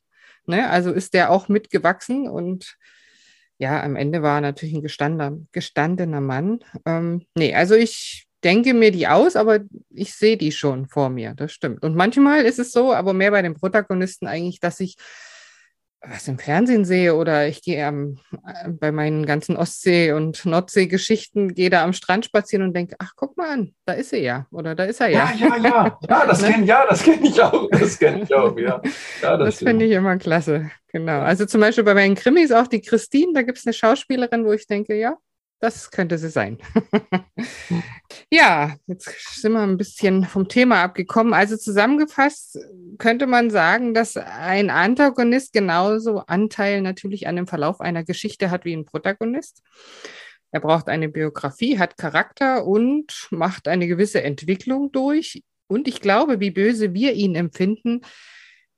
Ne? 0.47 0.71
Also 0.71 0.93
ist 0.93 1.13
der 1.13 1.33
auch 1.33 1.49
mitgewachsen 1.49 2.29
und 2.29 2.79
ja, 3.59 3.83
am 3.83 3.97
Ende 3.97 4.23
war 4.23 4.37
er 4.37 4.43
natürlich 4.43 4.77
ein 4.77 4.83
gestandener, 4.83 5.37
gestandener 5.51 6.21
Mann. 6.21 6.61
Ähm, 6.87 7.27
nee, 7.35 7.57
also 7.57 7.75
ich 7.75 8.28
denke 8.45 8.75
mir 8.75 8.91
die 8.91 9.09
aus, 9.09 9.37
aber 9.37 9.61
ich 9.91 10.15
sehe 10.15 10.37
die 10.37 10.53
schon 10.53 10.87
vor 10.87 11.11
mir, 11.11 11.35
das 11.35 11.53
stimmt. 11.53 11.83
Und 11.83 11.97
manchmal 11.97 12.45
ist 12.45 12.59
es 12.59 12.73
so, 12.73 12.93
aber 12.93 13.13
mehr 13.13 13.31
bei 13.31 13.43
den 13.43 13.55
Protagonisten 13.55 14.27
eigentlich, 14.27 14.61
dass 14.61 14.81
ich 14.81 14.97
was 16.01 16.29
im 16.29 16.39
Fernsehen 16.39 16.85
sehe 16.85 17.15
oder 17.17 17.49
ich 17.49 17.63
gehe 17.63 17.79
ähm, 17.79 18.19
bei 18.79 18.93
meinen 18.93 19.27
ganzen 19.27 19.57
Ostsee- 19.57 20.13
und 20.13 20.45
Nordsee-Geschichten, 20.45 21.55
gehe 21.55 21.71
da 21.71 21.83
am 21.83 21.93
Strand 21.93 22.25
spazieren 22.25 22.65
und 22.65 22.75
denke, 22.75 22.95
ach, 23.01 23.13
guck 23.17 23.37
mal 23.37 23.51
an, 23.51 23.75
da 23.85 23.95
ist 23.95 24.13
er 24.13 24.21
ja 24.21 24.47
oder 24.53 24.75
da 24.75 24.85
ist 24.85 25.01
er 25.01 25.09
ja. 25.09 25.33
Ja, 25.37 25.49
ja, 25.49 25.57
ja, 25.57 25.99
ja, 26.09 26.27
das 26.27 26.43
ne? 26.43 26.53
kenne 26.53 26.67
ja, 26.67 26.87
kenn 26.87 27.25
ich 27.25 27.43
auch, 27.43 27.69
das 27.71 27.99
kenne 27.99 28.23
ich 28.23 28.35
auch, 28.35 28.57
ja. 28.57 28.81
ja 29.23 29.37
das, 29.37 29.57
das 29.57 29.59
finde 29.59 29.87
ich 29.87 29.93
immer 29.93 30.17
klasse, 30.19 30.71
genau. 30.87 31.21
Also 31.21 31.47
zum 31.47 31.61
Beispiel 31.61 31.85
bei 31.85 31.95
meinen 31.95 32.15
Krimis 32.15 32.53
auch 32.53 32.69
die 32.69 32.81
Christine, 32.81 33.33
da 33.35 33.43
gibt 33.43 33.59
es 33.59 33.67
eine 33.67 33.75
Schauspielerin, 33.75 34.45
wo 34.45 34.53
ich 34.53 34.69
denke, 34.69 34.97
ja, 34.97 35.17
das 35.61 35.91
könnte 35.91 36.19
sie 36.19 36.31
sein. 36.31 36.59
ja, 38.31 38.77
jetzt 38.87 39.41
sind 39.41 39.53
wir 39.53 39.61
ein 39.61 39.77
bisschen 39.77 40.25
vom 40.25 40.49
Thema 40.49 40.83
abgekommen. 40.83 41.35
Also 41.35 41.57
zusammengefasst 41.57 42.59
könnte 42.99 43.27
man 43.27 43.51
sagen, 43.51 43.95
dass 43.95 44.17
ein 44.17 44.71
Antagonist 44.71 45.53
genauso 45.53 46.21
Anteil 46.27 46.81
natürlich 46.81 47.27
an 47.27 47.37
dem 47.37 47.47
Verlauf 47.47 47.81
einer 47.81 48.05
Geschichte 48.05 48.51
hat 48.51 48.65
wie 48.65 48.75
ein 48.75 48.85
Protagonist. 48.85 49.63
Er 50.51 50.61
braucht 50.61 50.89
eine 50.89 51.09
Biografie, 51.09 51.79
hat 51.79 51.99
Charakter 51.99 52.65
und 52.65 53.29
macht 53.31 53.69
eine 53.69 53.87
gewisse 53.87 54.23
Entwicklung 54.23 54.93
durch. 54.93 55.43
Und 55.67 55.89
ich 55.89 56.01
glaube, 56.01 56.41
wie 56.41 56.51
böse 56.51 56.95
wir 56.95 57.13
ihn 57.13 57.35
empfinden, 57.35 58.01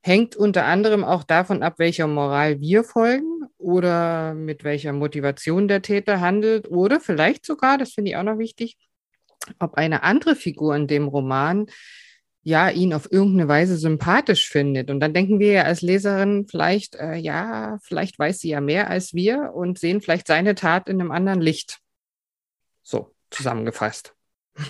hängt 0.02 0.36
unter 0.36 0.64
anderem 0.64 1.04
auch 1.04 1.24
davon 1.24 1.62
ab, 1.62 1.74
welcher 1.78 2.06
Moral 2.06 2.60
wir 2.60 2.84
folgen 2.84 3.44
oder 3.58 4.34
mit 4.34 4.64
welcher 4.64 4.92
Motivation 4.92 5.68
der 5.68 5.82
Täter 5.82 6.20
handelt 6.20 6.70
oder 6.70 7.00
vielleicht 7.00 7.44
sogar, 7.44 7.78
das 7.78 7.92
finde 7.92 8.12
ich 8.12 8.16
auch 8.16 8.22
noch 8.22 8.38
wichtig, 8.38 8.76
ob 9.58 9.74
eine 9.74 10.02
andere 10.02 10.36
Figur 10.36 10.74
in 10.74 10.86
dem 10.86 11.08
Roman 11.08 11.66
ja 12.42 12.70
ihn 12.70 12.94
auf 12.94 13.10
irgendeine 13.12 13.48
Weise 13.48 13.76
sympathisch 13.76 14.48
findet. 14.48 14.90
Und 14.90 15.00
dann 15.00 15.12
denken 15.12 15.38
wir 15.40 15.52
ja 15.52 15.62
als 15.64 15.82
Leserin 15.82 16.46
vielleicht, 16.48 16.94
äh, 16.94 17.16
ja, 17.16 17.78
vielleicht 17.82 18.18
weiß 18.18 18.40
sie 18.40 18.50
ja 18.50 18.60
mehr 18.60 18.88
als 18.88 19.12
wir 19.12 19.52
und 19.54 19.78
sehen 19.78 20.00
vielleicht 20.00 20.26
seine 20.26 20.54
Tat 20.54 20.88
in 20.88 21.00
einem 21.00 21.10
anderen 21.10 21.40
Licht. 21.40 21.80
So 22.82 23.14
zusammengefasst. 23.30 24.14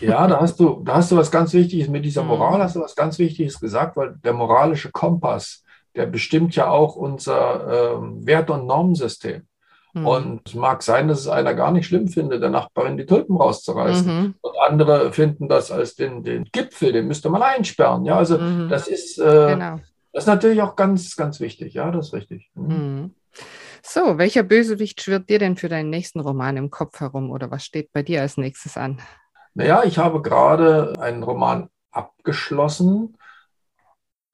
Ja, 0.01 0.27
da 0.27 0.41
hast 0.41 0.61
du, 0.61 0.83
da 0.85 0.97
hast 0.97 1.11
du 1.11 1.17
was 1.17 1.31
ganz 1.31 1.53
Wichtiges 1.53 1.89
mit 1.89 2.05
dieser 2.05 2.23
mhm. 2.23 2.29
Moral, 2.29 2.63
hast 2.63 2.77
du 2.77 2.81
was 2.81 2.95
ganz 2.95 3.19
Wichtiges 3.19 3.59
gesagt, 3.59 3.97
weil 3.97 4.15
der 4.23 4.33
moralische 4.33 4.91
Kompass, 4.91 5.65
der 5.95 6.07
bestimmt 6.07 6.55
ja 6.55 6.69
auch 6.69 6.97
unser 6.97 7.97
ähm, 7.97 8.25
Wert- 8.27 8.51
und 8.51 8.67
Normensystem. 8.67 9.43
Mhm. 9.93 10.07
Und 10.07 10.49
es 10.49 10.55
mag 10.55 10.83
sein, 10.83 11.09
dass 11.09 11.21
es 11.21 11.29
einer 11.29 11.55
gar 11.55 11.73
nicht 11.73 11.87
schlimm 11.87 12.09
findet, 12.09 12.43
der 12.43 12.51
Nachbarin 12.51 12.97
die 12.97 13.07
Tulpen 13.07 13.37
rauszureißen. 13.37 14.07
Mhm. 14.07 14.35
Und 14.41 14.53
andere 14.69 15.13
finden 15.13 15.49
das 15.49 15.71
als 15.71 15.97
den, 15.97 16.23
den 16.23 16.45
Gipfel, 16.53 16.93
den 16.93 17.09
müsste 17.09 17.29
man 17.31 17.43
einsperren. 17.43 18.05
Ja, 18.05 18.17
also 18.17 18.39
mhm. 18.39 18.69
das 18.69 18.87
ist, 18.87 19.19
äh, 19.19 19.55
genau. 19.55 19.81
das 20.13 20.25
ist 20.25 20.29
natürlich 20.29 20.63
auch 20.63 20.77
ganz, 20.77 21.17
ganz 21.17 21.41
wichtig. 21.41 21.75
Ja, 21.75 21.91
das 21.91 22.09
ist 22.09 22.15
richtig. 22.15 22.51
Mhm. 22.55 23.15
So, 23.83 24.19
welcher 24.19 24.43
Bösewicht 24.43 25.01
schwirrt 25.01 25.31
dir 25.31 25.39
denn 25.39 25.57
für 25.57 25.69
deinen 25.69 25.91
nächsten 25.91 26.21
Roman 26.21 26.57
im 26.57 26.71
Kopf 26.71 27.01
herum 27.01 27.31
oder 27.31 27.51
was 27.51 27.65
steht 27.65 27.93
bei 27.93 28.03
dir 28.03 28.21
als 28.21 28.37
nächstes 28.37 28.77
an? 28.77 29.01
Naja, 29.55 29.83
ich 29.85 29.99
habe 29.99 30.23
gerade 30.23 30.95
einen 31.01 31.23
Roman 31.23 31.69
abgeschlossen, 31.91 33.17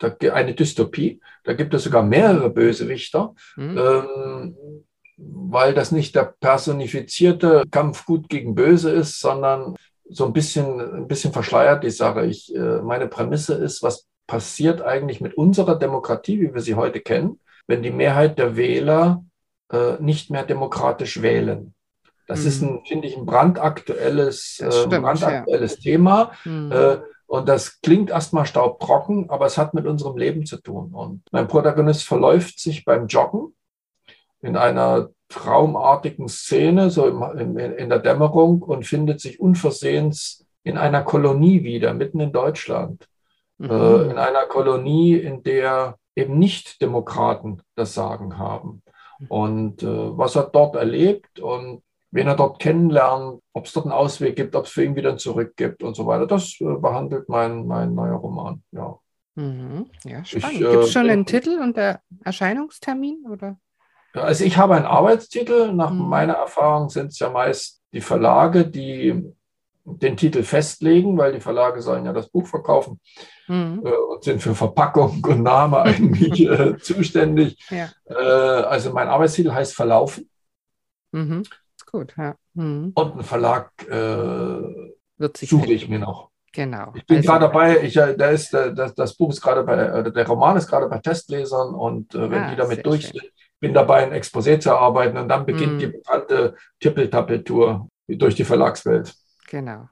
eine 0.02 0.54
Dystopie. 0.54 1.20
Da 1.44 1.54
gibt 1.54 1.72
es 1.74 1.84
sogar 1.84 2.02
mehrere 2.02 2.50
Bösewichter, 2.50 3.34
mhm. 3.56 3.78
ähm, 3.78 4.56
weil 5.16 5.72
das 5.72 5.92
nicht 5.92 6.14
der 6.14 6.34
personifizierte 6.38 7.64
Kampf 7.70 8.04
gut 8.04 8.28
gegen 8.28 8.54
böse 8.54 8.90
ist, 8.90 9.20
sondern 9.20 9.74
so 10.08 10.26
ein 10.26 10.32
bisschen, 10.32 10.80
ein 10.80 11.08
bisschen 11.08 11.32
verschleiert 11.32 11.82
die 11.82 11.90
Sache. 11.90 12.26
Ich, 12.26 12.54
äh, 12.54 12.82
meine 12.82 13.08
Prämisse 13.08 13.54
ist, 13.54 13.82
was 13.82 14.06
passiert 14.26 14.82
eigentlich 14.82 15.20
mit 15.20 15.34
unserer 15.34 15.76
Demokratie, 15.78 16.40
wie 16.40 16.52
wir 16.52 16.60
sie 16.60 16.74
heute 16.74 17.00
kennen, 17.00 17.40
wenn 17.66 17.82
die 17.82 17.90
Mehrheit 17.90 18.38
der 18.38 18.56
Wähler 18.56 19.24
äh, 19.72 19.94
nicht 20.00 20.30
mehr 20.30 20.44
demokratisch 20.44 21.22
wählen. 21.22 21.74
Das 22.26 22.42
mhm. 22.42 22.46
ist 22.46 22.62
ein, 22.62 22.80
finde 22.84 23.08
ich, 23.08 23.16
ein 23.16 23.26
brandaktuelles, 23.26 24.60
äh, 24.60 24.72
stimmt, 24.72 25.02
brandaktuelles 25.02 25.76
ja. 25.76 25.80
Thema. 25.80 26.32
Mhm. 26.44 26.72
Äh, 26.72 26.98
und 27.26 27.48
das 27.48 27.80
klingt 27.80 28.10
erstmal 28.10 28.46
staubtrocken, 28.46 29.30
aber 29.30 29.46
es 29.46 29.58
hat 29.58 29.74
mit 29.74 29.86
unserem 29.86 30.16
Leben 30.16 30.46
zu 30.46 30.58
tun. 30.58 30.94
Und 30.94 31.22
mein 31.32 31.48
Protagonist 31.48 32.04
verläuft 32.04 32.60
sich 32.60 32.84
beim 32.84 33.08
Joggen 33.08 33.54
in 34.42 34.56
einer 34.56 35.10
traumartigen 35.28 36.28
Szene, 36.28 36.90
so 36.90 37.06
im, 37.06 37.58
in, 37.58 37.72
in 37.72 37.88
der 37.88 37.98
Dämmerung, 37.98 38.62
und 38.62 38.86
findet 38.86 39.20
sich 39.20 39.40
unversehens 39.40 40.46
in 40.62 40.78
einer 40.78 41.02
Kolonie 41.02 41.64
wieder, 41.64 41.94
mitten 41.94 42.20
in 42.20 42.32
Deutschland. 42.32 43.08
Mhm. 43.58 43.70
Äh, 43.70 44.02
in 44.10 44.18
einer 44.18 44.46
Kolonie, 44.46 45.14
in 45.16 45.42
der 45.42 45.98
eben 46.14 46.38
nicht 46.38 46.80
Demokraten 46.80 47.62
das 47.74 47.94
Sagen 47.94 48.38
haben. 48.38 48.82
Mhm. 49.18 49.26
Und 49.28 49.82
äh, 49.82 50.18
was 50.18 50.36
er 50.36 50.44
dort 50.44 50.76
erlebt 50.76 51.40
und 51.40 51.82
wen 52.10 52.26
er 52.26 52.36
dort 52.36 52.58
kennenlernt, 52.58 53.40
ob 53.52 53.66
es 53.66 53.72
dort 53.72 53.86
einen 53.86 53.92
Ausweg 53.92 54.36
gibt, 54.36 54.54
ob 54.54 54.66
es 54.66 54.72
für 54.72 54.84
ihn 54.84 54.96
wieder 54.96 55.10
ein 55.10 55.18
Zurück 55.18 55.56
gibt 55.56 55.82
und 55.82 55.94
so 55.94 56.06
weiter. 56.06 56.26
Das 56.26 56.60
äh, 56.60 56.64
behandelt 56.64 57.28
mein, 57.28 57.66
mein 57.66 57.94
neuer 57.94 58.16
Roman, 58.16 58.62
ja. 58.72 58.98
Mhm. 59.34 59.90
Ja, 60.04 60.24
spannend. 60.24 60.58
Gibt 60.58 60.84
es 60.84 60.92
schon 60.92 61.08
äh, 61.08 61.12
einen 61.12 61.26
Titel 61.26 61.58
und 61.60 61.76
der 61.76 62.00
Erscheinungstermin? 62.24 63.26
Oder? 63.30 63.58
Also 64.14 64.44
ich 64.44 64.56
habe 64.56 64.76
einen 64.76 64.86
Arbeitstitel. 64.86 65.72
Nach 65.72 65.90
mhm. 65.90 66.08
meiner 66.08 66.34
Erfahrung 66.34 66.88
sind 66.88 67.08
es 67.08 67.18
ja 67.18 67.28
meist 67.28 67.82
die 67.92 68.00
Verlage, 68.00 68.66
die 68.66 69.22
den 69.84 70.16
Titel 70.16 70.42
festlegen, 70.42 71.16
weil 71.16 71.32
die 71.32 71.40
Verlage 71.40 71.80
sollen 71.80 72.06
ja 72.06 72.12
das 72.12 72.28
Buch 72.28 72.46
verkaufen 72.46 72.98
mhm. 73.46 73.82
äh, 73.84 73.90
und 73.90 74.24
sind 74.24 74.42
für 74.42 74.54
Verpackung 74.54 75.22
und 75.22 75.42
Name 75.42 75.82
eigentlich 75.82 76.40
äh, 76.40 76.76
zuständig. 76.80 77.58
Ja. 77.70 77.90
Äh, 78.06 78.14
also 78.14 78.92
mein 78.92 79.08
Arbeitstitel 79.08 79.52
heißt 79.52 79.74
Verlaufen. 79.74 80.30
Mhm 81.12 81.42
gut, 81.86 82.14
ja. 82.18 82.36
Mhm. 82.54 82.92
Und 82.94 83.12
einen 83.12 83.22
Verlag 83.22 83.70
äh, 83.88 85.26
suche 85.32 85.72
ich 85.72 85.88
mir 85.88 85.98
noch. 85.98 86.30
Genau. 86.52 86.92
Ich 86.94 87.04
bin 87.06 87.18
also, 87.18 87.28
gerade 87.28 87.44
dabei, 87.46 87.82
ich, 87.82 87.96
äh, 87.96 88.16
da 88.16 88.30
ist, 88.30 88.54
äh, 88.54 88.74
das, 88.74 88.94
das 88.94 89.14
Buch 89.14 89.30
ist 89.30 89.42
gerade 89.42 89.62
bei, 89.62 89.74
äh, 89.74 90.10
der 90.10 90.26
Roman 90.26 90.56
ist 90.56 90.68
gerade 90.68 90.88
bei 90.88 90.98
Testlesern 90.98 91.74
und 91.74 92.14
äh, 92.14 92.30
wenn 92.30 92.42
ah, 92.44 92.50
die 92.50 92.56
damit 92.56 92.86
durch 92.86 93.08
sind, 93.08 93.30
bin 93.60 93.74
dabei, 93.74 94.06
ein 94.06 94.12
Exposé 94.12 94.58
zu 94.58 94.70
erarbeiten 94.70 95.18
und 95.18 95.28
dann 95.28 95.44
beginnt 95.44 95.74
mhm. 95.74 95.78
die 95.78 95.86
bekannte 95.88 96.56
Tippeltappeltour 96.80 97.88
durch 98.08 98.34
die 98.34 98.44
Verlagswelt. 98.44 99.14
Genau. 99.50 99.88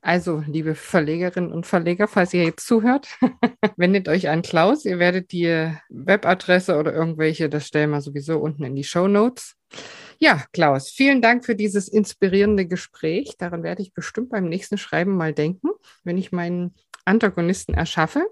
Also, 0.00 0.42
liebe 0.46 0.74
Verlegerinnen 0.74 1.52
und 1.52 1.66
Verleger, 1.66 2.08
falls 2.08 2.34
ihr 2.34 2.42
jetzt 2.42 2.66
zuhört, 2.66 3.06
wendet 3.76 4.08
euch 4.08 4.28
an 4.28 4.42
Klaus. 4.42 4.84
Ihr 4.84 4.98
werdet 4.98 5.30
die 5.30 5.70
Webadresse 5.90 6.76
oder 6.76 6.92
irgendwelche, 6.92 7.48
das 7.48 7.66
stellen 7.66 7.90
wir 7.90 8.00
sowieso 8.00 8.38
unten 8.38 8.64
in 8.64 8.74
die 8.74 8.82
Show 8.82 9.06
Notes. 9.06 9.56
Ja, 10.24 10.44
Klaus, 10.52 10.88
vielen 10.88 11.20
Dank 11.20 11.44
für 11.44 11.56
dieses 11.56 11.88
inspirierende 11.88 12.64
Gespräch. 12.64 13.34
Daran 13.38 13.64
werde 13.64 13.82
ich 13.82 13.92
bestimmt 13.92 14.30
beim 14.30 14.48
nächsten 14.48 14.78
Schreiben 14.78 15.16
mal 15.16 15.32
denken, 15.32 15.70
wenn 16.04 16.16
ich 16.16 16.30
meinen 16.30 16.76
Antagonisten 17.04 17.74
erschaffe. 17.74 18.24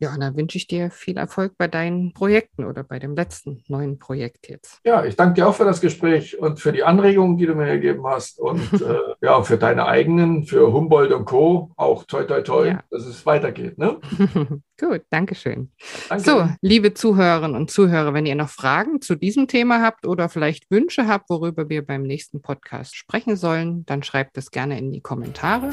Ja, 0.00 0.14
und 0.14 0.20
dann 0.20 0.34
wünsche 0.34 0.56
ich 0.56 0.66
dir 0.66 0.90
viel 0.90 1.18
Erfolg 1.18 1.58
bei 1.58 1.68
deinen 1.68 2.14
Projekten 2.14 2.64
oder 2.64 2.82
bei 2.82 2.98
dem 2.98 3.14
letzten 3.14 3.62
neuen 3.68 3.98
Projekt 3.98 4.48
jetzt. 4.48 4.80
Ja, 4.82 5.04
ich 5.04 5.14
danke 5.14 5.34
dir 5.34 5.46
auch 5.46 5.54
für 5.54 5.66
das 5.66 5.82
Gespräch 5.82 6.38
und 6.38 6.58
für 6.58 6.72
die 6.72 6.82
Anregungen, 6.82 7.36
die 7.36 7.44
du 7.44 7.54
mir 7.54 7.66
gegeben 7.66 8.06
hast 8.06 8.40
und 8.40 8.60
äh, 8.80 8.98
ja, 9.20 9.42
für 9.42 9.58
deine 9.58 9.84
eigenen, 9.84 10.44
für 10.44 10.72
Humboldt 10.72 11.12
und 11.12 11.26
Co. 11.26 11.72
Auch 11.76 12.04
toi, 12.04 12.24
toi, 12.24 12.40
toi, 12.40 12.68
ja. 12.68 12.80
dass 12.90 13.04
es 13.04 13.26
weitergeht. 13.26 13.76
Ne? 13.76 13.98
Gut, 14.80 15.02
danke 15.10 15.34
schön. 15.34 15.70
Danke. 16.08 16.24
So, 16.24 16.48
liebe 16.62 16.94
Zuhörerinnen 16.94 17.54
und 17.54 17.70
Zuhörer, 17.70 18.14
wenn 18.14 18.24
ihr 18.24 18.36
noch 18.36 18.48
Fragen 18.48 19.02
zu 19.02 19.16
diesem 19.16 19.48
Thema 19.48 19.82
habt 19.82 20.06
oder 20.06 20.30
vielleicht 20.30 20.70
Wünsche 20.70 21.06
habt, 21.08 21.28
worüber 21.28 21.68
wir 21.68 21.84
beim 21.84 22.04
nächsten 22.04 22.40
Podcast 22.40 22.96
sprechen 22.96 23.36
sollen, 23.36 23.84
dann 23.84 24.02
schreibt 24.02 24.38
es 24.38 24.50
gerne 24.50 24.78
in 24.78 24.92
die 24.92 25.02
Kommentare. 25.02 25.72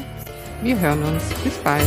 Wir 0.62 0.78
hören 0.78 1.02
uns. 1.02 1.24
Bis 1.42 1.56
bald. 1.58 1.86